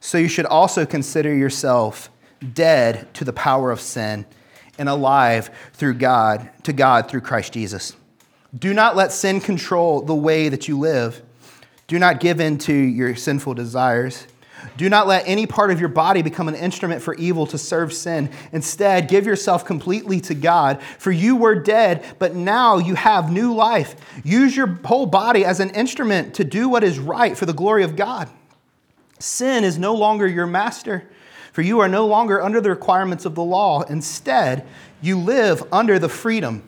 [0.00, 2.10] So you should also consider yourself
[2.54, 4.26] dead to the power of sin
[4.78, 7.94] and alive through God to God through Christ Jesus.
[8.56, 11.22] Do not let sin control the way that you live.
[11.88, 14.26] Do not give in to your sinful desires.
[14.76, 17.92] Do not let any part of your body become an instrument for evil to serve
[17.92, 18.30] sin.
[18.52, 23.54] Instead, give yourself completely to God, for you were dead, but now you have new
[23.54, 23.96] life.
[24.24, 27.84] Use your whole body as an instrument to do what is right for the glory
[27.84, 28.28] of God.
[29.18, 31.08] Sin is no longer your master,
[31.52, 33.82] for you are no longer under the requirements of the law.
[33.82, 34.66] Instead,
[35.00, 36.62] you live under the freedom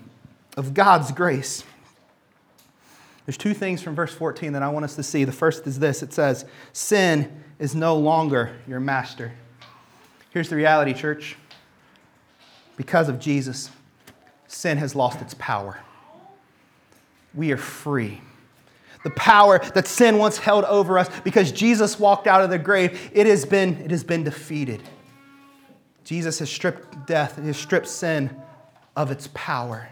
[0.56, 1.64] of God's grace.
[3.26, 5.24] There's two things from verse 14 that I want us to see.
[5.24, 9.32] The first is this it says, Sin is no longer your master.
[10.30, 11.36] Here's the reality, church.
[12.76, 13.70] Because of Jesus,
[14.46, 15.78] sin has lost its power.
[17.34, 18.20] We are free.
[19.04, 23.10] The power that sin once held over us because Jesus walked out of the grave,
[23.12, 24.82] it has been, it has been defeated.
[26.04, 28.34] Jesus has stripped death, he has stripped sin
[28.96, 29.88] of its power.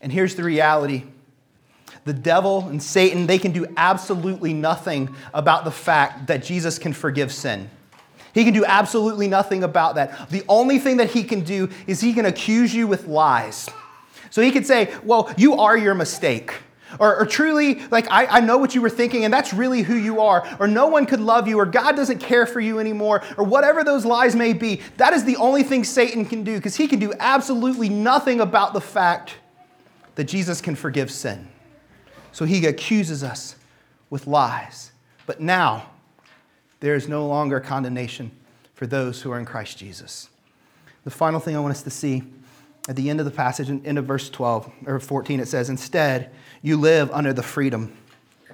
[0.00, 1.04] And here's the reality
[2.04, 6.92] the devil and Satan, they can do absolutely nothing about the fact that Jesus can
[6.92, 7.68] forgive sin.
[8.32, 10.30] He can do absolutely nothing about that.
[10.30, 13.68] The only thing that he can do is he can accuse you with lies.
[14.30, 16.54] So he could say, Well, you are your mistake.
[16.98, 19.94] Or, or truly, like, I, I know what you were thinking, and that's really who
[19.94, 20.44] you are.
[20.58, 23.84] Or no one could love you, or God doesn't care for you anymore, or whatever
[23.84, 24.80] those lies may be.
[24.96, 28.72] That is the only thing Satan can do, because he can do absolutely nothing about
[28.72, 29.34] the fact
[30.16, 31.49] that Jesus can forgive sin.
[32.32, 33.56] So he accuses us
[34.08, 34.92] with lies.
[35.26, 35.90] But now,
[36.80, 38.30] there is no longer condemnation
[38.74, 40.28] for those who are in Christ Jesus.
[41.04, 42.24] The final thing I want us to see
[42.88, 46.30] at the end of the passage, end of verse 12 or 14, it says, Instead,
[46.62, 47.92] you live under the freedom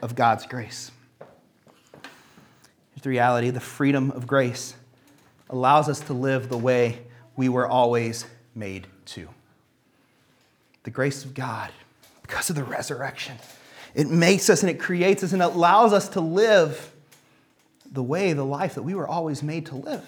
[0.03, 0.91] of God's grace.
[1.21, 4.75] Here's the reality the freedom of grace
[5.49, 6.99] allows us to live the way
[7.37, 9.29] we were always made to.
[10.83, 11.71] The grace of God,
[12.23, 13.37] because of the resurrection,
[13.97, 16.93] it makes us and it creates us and allows us to live
[17.91, 20.05] the way, the life that we were always made to live.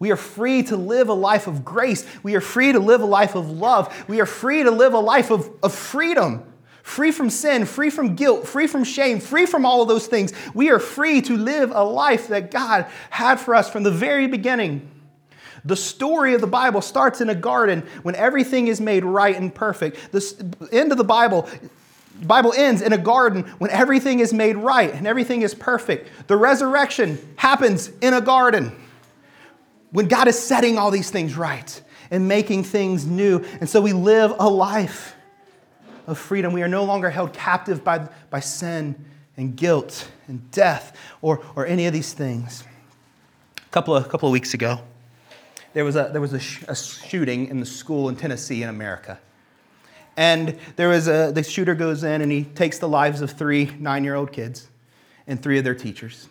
[0.00, 2.04] We are free to live a life of grace.
[2.24, 4.04] We are free to live a life of love.
[4.08, 6.42] We are free to live a life of, of freedom,
[6.82, 10.32] free from sin, free from guilt, free from shame, free from all of those things.
[10.52, 14.26] We are free to live a life that God had for us from the very
[14.26, 14.90] beginning.
[15.64, 19.54] The story of the Bible starts in a garden when everything is made right and
[19.54, 20.10] perfect.
[20.10, 21.48] The end of the Bible
[22.24, 26.08] the Bible ends in a garden when everything is made right and everything is perfect.
[26.26, 28.74] The resurrection happens in a garden
[29.90, 33.44] when God is setting all these things right and making things new.
[33.60, 35.14] And so we live a life
[36.06, 36.54] of freedom.
[36.54, 38.94] We are no longer held captive by, by sin
[39.36, 42.64] and guilt and death or, or any of these things.
[43.58, 44.80] A couple of, couple of weeks ago,
[45.74, 48.70] there was, a, there was a, sh- a shooting in the school in Tennessee in
[48.70, 49.20] America.
[50.16, 53.70] And there was a, the shooter goes in and he takes the lives of three
[53.78, 54.68] nine year old kids
[55.26, 56.28] and three of their teachers.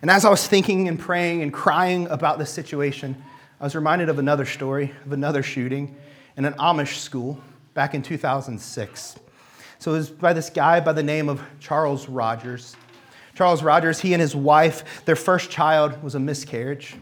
[0.00, 3.22] And as I was thinking and praying and crying about this situation,
[3.60, 5.96] I was reminded of another story of another shooting
[6.36, 7.40] in an Amish school
[7.74, 9.16] back in 2006.
[9.78, 12.76] So it was by this guy by the name of Charles Roberts.
[13.34, 16.96] Charles Roberts, he and his wife, their first child was a miscarriage,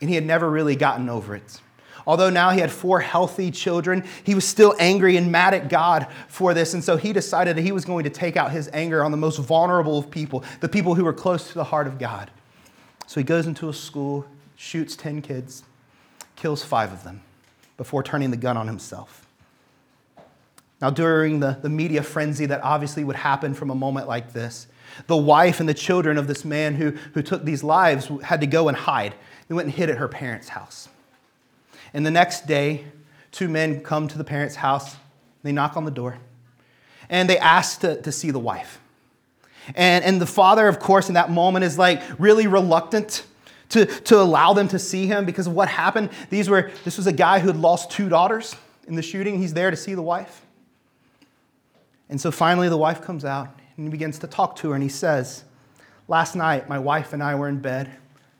[0.00, 1.60] and he had never really gotten over it.
[2.06, 6.06] Although now he had four healthy children, he was still angry and mad at God
[6.28, 6.72] for this.
[6.72, 9.16] And so he decided that he was going to take out his anger on the
[9.16, 12.30] most vulnerable of people, the people who were close to the heart of God.
[13.08, 15.64] So he goes into a school, shoots 10 kids,
[16.36, 17.22] kills five of them
[17.76, 19.26] before turning the gun on himself.
[20.80, 24.68] Now, during the, the media frenzy that obviously would happen from a moment like this,
[25.06, 28.46] the wife and the children of this man who, who took these lives had to
[28.46, 29.14] go and hide.
[29.48, 30.88] They went and hid at her parents' house.
[31.94, 32.84] And the next day,
[33.32, 34.96] two men come to the parents' house.
[35.42, 36.18] They knock on the door
[37.08, 38.80] and they ask to, to see the wife.
[39.74, 43.24] And, and the father, of course, in that moment is like really reluctant
[43.70, 46.10] to, to allow them to see him because of what happened.
[46.30, 48.54] These were, this was a guy who had lost two daughters
[48.86, 49.38] in the shooting.
[49.38, 50.42] He's there to see the wife.
[52.08, 54.82] And so finally, the wife comes out and he begins to talk to her, and
[54.82, 55.44] he says,
[56.08, 57.90] Last night, my wife and I were in bed,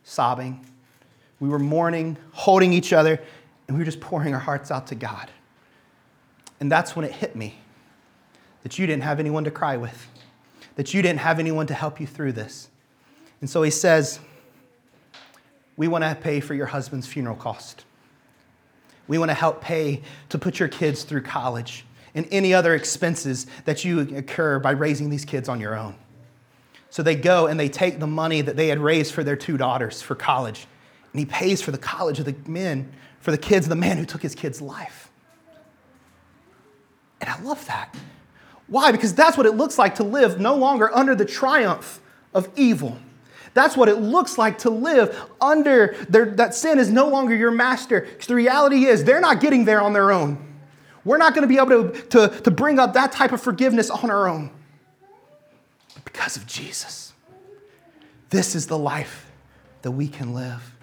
[0.02, 0.64] sobbing.
[1.40, 3.20] We were mourning, holding each other,
[3.68, 5.30] and we were just pouring our hearts out to God.
[6.60, 7.58] And that's when it hit me
[8.62, 10.08] that you didn't have anyone to cry with,
[10.76, 12.68] that you didn't have anyone to help you through this.
[13.40, 14.18] And so he says,
[15.76, 17.84] We want to pay for your husband's funeral cost.
[19.08, 21.84] We want to help pay to put your kids through college
[22.14, 25.94] and any other expenses that you incur by raising these kids on your own.
[26.90, 29.58] So they go and they take the money that they had raised for their two
[29.58, 30.66] daughters for college,
[31.16, 33.96] and he pays for the college of the men, for the kids of the man
[33.96, 35.10] who took his kid's life.
[37.22, 37.96] And I love that.
[38.66, 38.92] Why?
[38.92, 42.02] Because that's what it looks like to live no longer under the triumph
[42.34, 42.98] of evil.
[43.54, 47.50] That's what it looks like to live under their, that sin is no longer your
[47.50, 48.02] master.
[48.02, 50.36] Because the reality is, they're not getting there on their own.
[51.02, 53.88] We're not going to be able to, to, to bring up that type of forgiveness
[53.88, 54.50] on our own.
[55.94, 57.14] But because of Jesus,
[58.28, 59.30] this is the life
[59.80, 60.75] that we can live.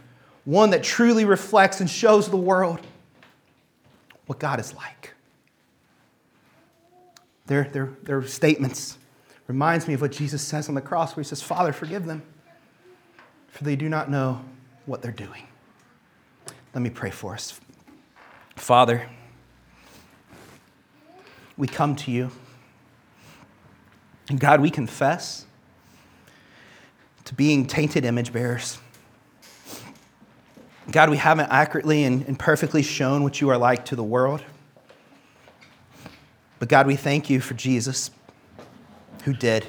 [0.46, 2.80] One that truly reflects and shows the world
[4.26, 5.14] what God is like.
[7.46, 8.98] Their, their, their statements
[9.48, 12.24] reminds me of what Jesus says on the cross where he says, Father, forgive them,
[13.48, 14.44] for they do not know
[14.86, 15.48] what they're doing.
[16.74, 17.60] Let me pray for us.
[18.56, 19.10] Father,
[21.58, 22.32] we come to you.
[24.30, 25.46] And God, we confess
[27.26, 28.80] to being tainted image bearers.
[30.92, 34.44] God, we haven't accurately and, and perfectly shown what you are like to the world.
[36.60, 38.12] But God, we thank you for Jesus
[39.24, 39.66] who did.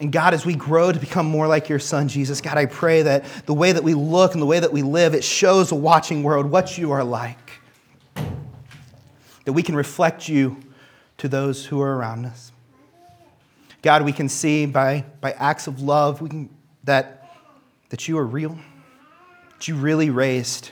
[0.00, 3.02] And God, as we grow to become more like your son, Jesus, God, I pray
[3.02, 5.74] that the way that we look and the way that we live, it shows a
[5.74, 7.60] watching world what you are like.
[9.44, 10.56] That we can reflect you
[11.18, 12.50] to those who are around us.
[13.82, 16.50] God, we can see by, by acts of love we can,
[16.84, 17.30] that,
[17.90, 18.58] that you are real,
[19.60, 20.70] that you really raised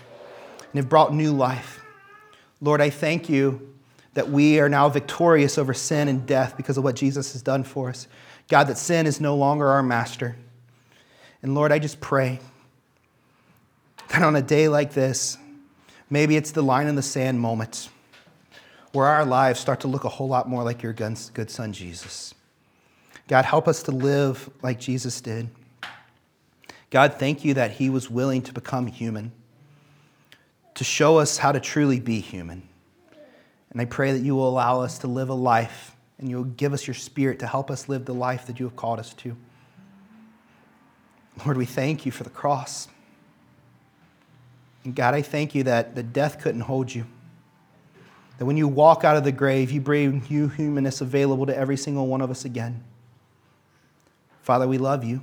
[0.62, 1.84] and have brought new life.
[2.62, 3.74] Lord, I thank you
[4.14, 7.64] that we are now victorious over sin and death because of what Jesus has done
[7.64, 8.08] for us.
[8.48, 10.36] God, that sin is no longer our master.
[11.42, 12.40] And Lord, I just pray
[14.08, 15.36] that on a day like this,
[16.08, 17.90] maybe it's the line in the sand moment
[18.92, 22.32] where our lives start to look a whole lot more like your good son, Jesus.
[23.28, 25.50] God, help us to live like Jesus did.
[26.90, 29.32] God, thank you that he was willing to become human,
[30.74, 32.62] to show us how to truly be human.
[33.70, 36.72] And I pray that you will allow us to live a life and you'll give
[36.72, 39.36] us your spirit to help us live the life that you have called us to.
[41.44, 42.88] Lord, we thank you for the cross.
[44.84, 47.06] And God, I thank you that the death couldn't hold you.
[48.38, 51.76] That when you walk out of the grave, you bring new humanness available to every
[51.76, 52.82] single one of us again.
[54.42, 55.22] Father, we love you.